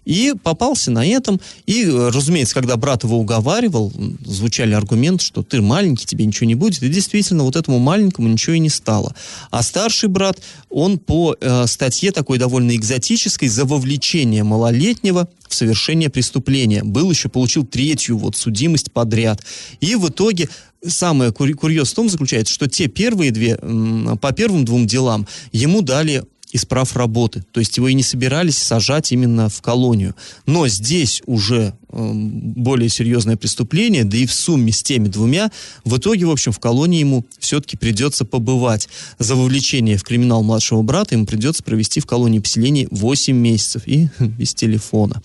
И 0.06 0.34
попался 0.44 0.92
на 0.92 1.06
этом. 1.06 1.42
И, 1.66 1.86
разумеется, 1.86 2.54
когда 2.54 2.76
брат 2.78 3.04
его 3.04 3.18
уговаривал, 3.18 3.92
звучали 4.24 4.74
аргументы, 4.74 5.24
что 5.24 5.42
ты 5.44 5.62
маленький, 5.62 6.06
тебе 6.06 6.26
ничего 6.26 6.48
не 6.48 6.56
будет. 6.56 6.84
И 6.84 6.90
действительно, 6.90 7.44
вот 7.44 7.56
этому 7.56 7.80
маленькому 7.80 8.28
ничего 8.28 8.56
и 8.56 8.60
не 8.60 8.70
стало. 8.70 9.16
А 9.50 9.64
старший 9.64 10.10
брат, 10.10 10.40
он 10.70 11.00
по 11.00 11.36
э, 11.40 11.66
статье 11.68 12.12
такой 12.12 12.38
довольно 12.38 12.76
экзотической 12.76 13.48
за 13.48 13.66
вовлечение 13.66 14.44
малолетнего 14.44 15.28
в 15.48 15.56
совершение 15.56 16.10
преступления. 16.10 16.84
Был 16.84 17.10
еще, 17.10 17.30
получил 17.30 17.66
третью 17.66 18.18
вот 18.18 18.38
судимость 18.38 18.92
подряд. 18.92 19.42
И 19.80 19.96
в 19.96 20.10
итоге 20.10 20.50
самое 20.86 21.32
курьез 21.32 21.92
в 21.92 21.96
том 21.96 22.10
заключается, 22.10 22.54
что 22.54 22.68
те 22.68 22.88
первые 22.88 23.32
две, 23.32 23.58
по 24.22 24.32
первым 24.32 24.66
двум 24.66 24.88
делам 24.88 25.28
ему 25.52 25.82
дали 25.82 26.24
исправ 26.52 26.96
работы. 26.96 27.44
То 27.52 27.60
есть 27.60 27.78
его 27.78 27.88
и 27.88 27.94
не 27.94 28.04
собирались 28.04 28.58
сажать 28.58 29.12
именно 29.12 29.50
в 29.50 29.62
колонию. 29.62 30.16
Но 30.46 30.68
здесь 30.68 31.22
уже 31.26 31.74
более 31.96 32.90
серьезное 32.90 33.38
преступление, 33.38 34.04
да 34.04 34.18
и 34.18 34.26
в 34.26 34.34
сумме 34.34 34.72
с 34.72 34.84
теми 34.84 35.08
двумя, 35.08 35.52
в 35.84 35.98
итоге, 35.98 36.26
в 36.26 36.32
общем, 36.32 36.52
в 36.52 36.60
колонии 36.60 37.00
ему 37.00 37.26
все-таки 37.40 37.78
придется 37.78 38.26
побывать. 38.26 38.90
За 39.20 39.36
вовлечение 39.36 39.98
в 39.98 40.04
криминал 40.04 40.44
младшего 40.44 40.82
брата 40.82 41.16
ему 41.16 41.26
придется 41.26 41.64
провести 41.64 42.00
в 42.00 42.06
колонии 42.06 42.40
поселения 42.40 42.88
8 42.92 43.36
месяцев 43.36 43.84
и 43.86 44.10
без 44.20 44.54
телефона. 44.54 45.22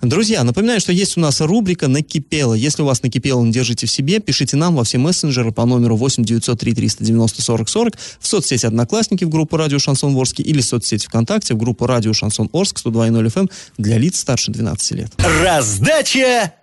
Друзья, 0.00 0.44
напоминаю, 0.44 0.80
что 0.80 0.92
есть 0.92 1.16
у 1.16 1.20
нас 1.20 1.40
рубрика 1.40 1.88
«Накипело». 1.88 2.54
Если 2.54 2.82
у 2.82 2.86
вас 2.86 3.02
накипело, 3.02 3.42
не 3.42 3.52
держите 3.52 3.86
в 3.86 3.90
себе, 3.90 4.20
пишите 4.20 4.56
нам 4.56 4.76
во 4.76 4.84
все 4.84 4.98
мессенджеры 4.98 5.52
по 5.52 5.64
номеру 5.64 5.96
8 5.96 6.24
903 6.24 6.74
390 6.74 7.42
40 7.42 7.68
40 7.68 7.98
в 8.20 8.26
соцсети 8.26 8.66
«Одноклассники» 8.66 9.24
в 9.24 9.28
группу 9.28 9.56
«Радио 9.56 9.78
Шансон 9.78 10.16
Орск» 10.16 10.40
или 10.40 10.60
в 10.60 10.64
соцсети 10.64 11.06
ВКонтакте 11.06 11.54
в 11.54 11.56
группу 11.56 11.86
«Радио 11.86 12.12
Шансон 12.12 12.48
Орск» 12.52 12.78
102.0 12.84 13.26
FM 13.26 13.40
эм 13.40 13.50
для 13.78 13.98
лиц 13.98 14.20
старше 14.20 14.52
12 14.52 14.90
лет. 14.92 15.12
Раздача 15.42 16.11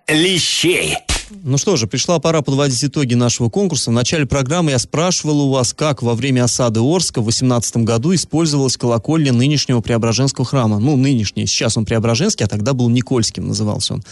лещей. 0.07 1.08
Ну 1.31 1.57
что 1.57 1.75
же, 1.75 1.87
пришла 1.87 2.19
пора 2.19 2.41
подводить 2.41 2.83
итоги 2.83 3.13
нашего 3.13 3.49
конкурса. 3.49 3.91
В 3.91 3.93
начале 3.93 4.25
программы 4.25 4.71
я 4.71 4.79
спрашивал 4.79 5.41
у 5.41 5.51
вас, 5.51 5.73
как 5.73 6.01
во 6.01 6.15
время 6.15 6.43
осады 6.43 6.79
Орска 6.79 7.21
в 7.21 7.25
18 7.25 7.77
году 7.77 8.15
использовалась 8.15 8.77
колокольня 8.77 9.31
нынешнего 9.31 9.81
Преображенского 9.81 10.45
храма. 10.45 10.79
Ну, 10.79 10.95
нынешний, 10.95 11.45
сейчас 11.45 11.77
он 11.77 11.85
Преображенский, 11.85 12.45
а 12.45 12.49
тогда 12.49 12.73
был 12.73 12.89
Никольским, 12.89 13.47
назывался 13.47 13.95
он. 13.95 14.03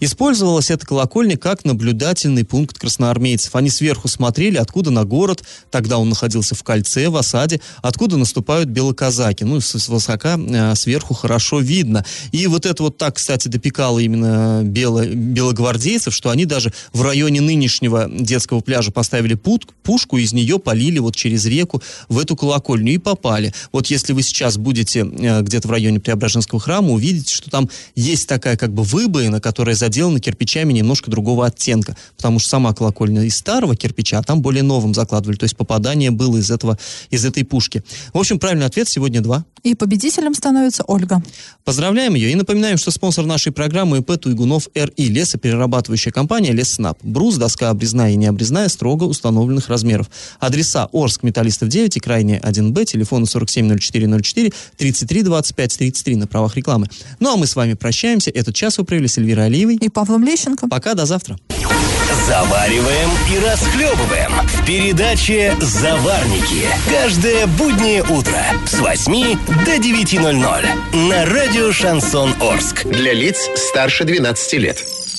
Использовалась 0.00 0.70
эта 0.70 0.84
колокольня 0.84 1.36
как 1.36 1.64
наблюдательный 1.64 2.44
пункт 2.44 2.78
красноармейцев. 2.78 3.54
Они 3.54 3.70
сверху 3.70 4.08
смотрели, 4.08 4.56
откуда 4.56 4.90
на 4.90 5.04
город, 5.04 5.44
тогда 5.70 5.98
он 5.98 6.08
находился 6.08 6.54
в 6.54 6.62
кольце, 6.62 7.08
в 7.08 7.16
осаде, 7.16 7.60
откуда 7.82 8.16
наступают 8.16 8.68
белоказаки. 8.68 9.44
Ну, 9.44 9.60
с, 9.60 9.88
высока, 9.88 10.36
э, 10.38 10.74
сверху 10.74 11.14
хорошо 11.14 11.60
видно. 11.60 12.04
И 12.32 12.46
вот 12.46 12.66
это 12.66 12.82
вот 12.82 12.98
так, 12.98 13.16
кстати, 13.16 13.48
допекало 13.48 14.00
именно 14.00 14.62
бело, 14.64 15.06
белогвардейцев, 15.06 16.12
что 16.12 16.30
они 16.30 16.46
даже 16.46 16.63
в 16.92 17.02
районе 17.02 17.40
нынешнего 17.40 18.08
детского 18.10 18.60
пляжа 18.60 18.90
поставили 18.90 19.34
пут, 19.34 19.66
пушку, 19.82 20.18
из 20.18 20.32
нее 20.32 20.58
полили 20.58 20.98
вот 20.98 21.16
через 21.16 21.44
реку 21.46 21.82
в 22.08 22.18
эту 22.18 22.36
колокольню 22.36 22.94
и 22.94 22.98
попали. 22.98 23.52
Вот 23.72 23.86
если 23.88 24.12
вы 24.12 24.22
сейчас 24.22 24.56
будете 24.56 25.00
э, 25.00 25.42
где-то 25.42 25.68
в 25.68 25.70
районе 25.70 26.00
Преображенского 26.00 26.60
храма, 26.60 26.90
увидите, 26.90 27.34
что 27.34 27.50
там 27.50 27.68
есть 27.94 28.28
такая 28.28 28.56
как 28.56 28.72
бы 28.72 28.82
выбоина, 28.82 29.40
которая 29.40 29.74
заделана 29.74 30.20
кирпичами 30.20 30.72
немножко 30.72 31.10
другого 31.10 31.46
оттенка, 31.46 31.96
потому 32.16 32.38
что 32.38 32.48
сама 32.48 32.72
колокольня 32.74 33.22
из 33.22 33.36
старого 33.36 33.76
кирпича, 33.76 34.18
а 34.18 34.22
там 34.22 34.42
более 34.42 34.62
новым 34.62 34.94
закладывали, 34.94 35.36
то 35.36 35.44
есть 35.44 35.56
попадание 35.56 36.10
было 36.10 36.38
из 36.38 36.50
этого, 36.50 36.78
из 37.10 37.24
этой 37.24 37.44
пушки. 37.44 37.82
В 38.12 38.18
общем, 38.18 38.38
правильный 38.38 38.66
ответ 38.66 38.88
сегодня 38.88 39.20
два. 39.20 39.44
И 39.62 39.74
победителем 39.74 40.34
становится 40.34 40.84
Ольга. 40.86 41.22
Поздравляем 41.64 42.14
ее 42.14 42.30
и 42.30 42.34
напоминаем, 42.34 42.76
что 42.76 42.90
спонсор 42.90 43.24
нашей 43.24 43.50
программы 43.50 43.98
ИП 43.98 44.18
Туйгунов 44.20 44.68
РИ, 44.74 45.08
лесоперерабатывающая 45.08 46.12
компания 46.12 46.52
Леснап. 46.54 46.98
Брус, 47.02 47.36
доска 47.36 47.70
обрезная 47.70 48.12
и 48.12 48.16
необрезная, 48.16 48.68
строго 48.68 49.04
установленных 49.04 49.68
размеров. 49.68 50.10
Адреса 50.38 50.88
Орск, 50.92 51.22
Металлистов 51.22 51.68
9 51.68 51.96
и 51.96 52.00
Крайне 52.00 52.38
1Б, 52.38 52.84
телефоны 52.84 53.26
470404 53.26 54.52
33 54.76 55.22
25 55.22 55.78
33 55.78 56.16
на 56.16 56.26
правах 56.26 56.56
рекламы. 56.56 56.88
Ну 57.20 57.32
а 57.32 57.36
мы 57.36 57.46
с 57.46 57.56
вами 57.56 57.74
прощаемся. 57.74 58.30
Этот 58.30 58.54
час 58.54 58.78
вы 58.78 58.84
провели 58.84 59.08
с 59.08 59.18
Эльвирой 59.18 59.46
Алиевой. 59.46 59.76
И 59.76 59.88
Павлом 59.88 60.24
Лещенко. 60.24 60.68
Пока, 60.68 60.94
до 60.94 61.06
завтра. 61.06 61.38
Завариваем 62.26 63.10
и 63.32 63.38
расхлебываем 63.44 64.32
в 64.46 64.66
передаче 64.66 65.54
«Заварники». 65.60 66.66
Каждое 66.88 67.46
буднее 67.46 68.02
утро 68.02 68.40
с 68.66 68.78
8 68.78 69.38
до 69.64 69.76
9.00 69.76 71.08
на 71.08 71.24
радио 71.26 71.72
«Шансон 71.72 72.34
Орск». 72.40 72.86
Для 72.86 73.12
лиц 73.12 73.36
старше 73.56 74.04
12 74.04 74.52
лет. 74.54 75.03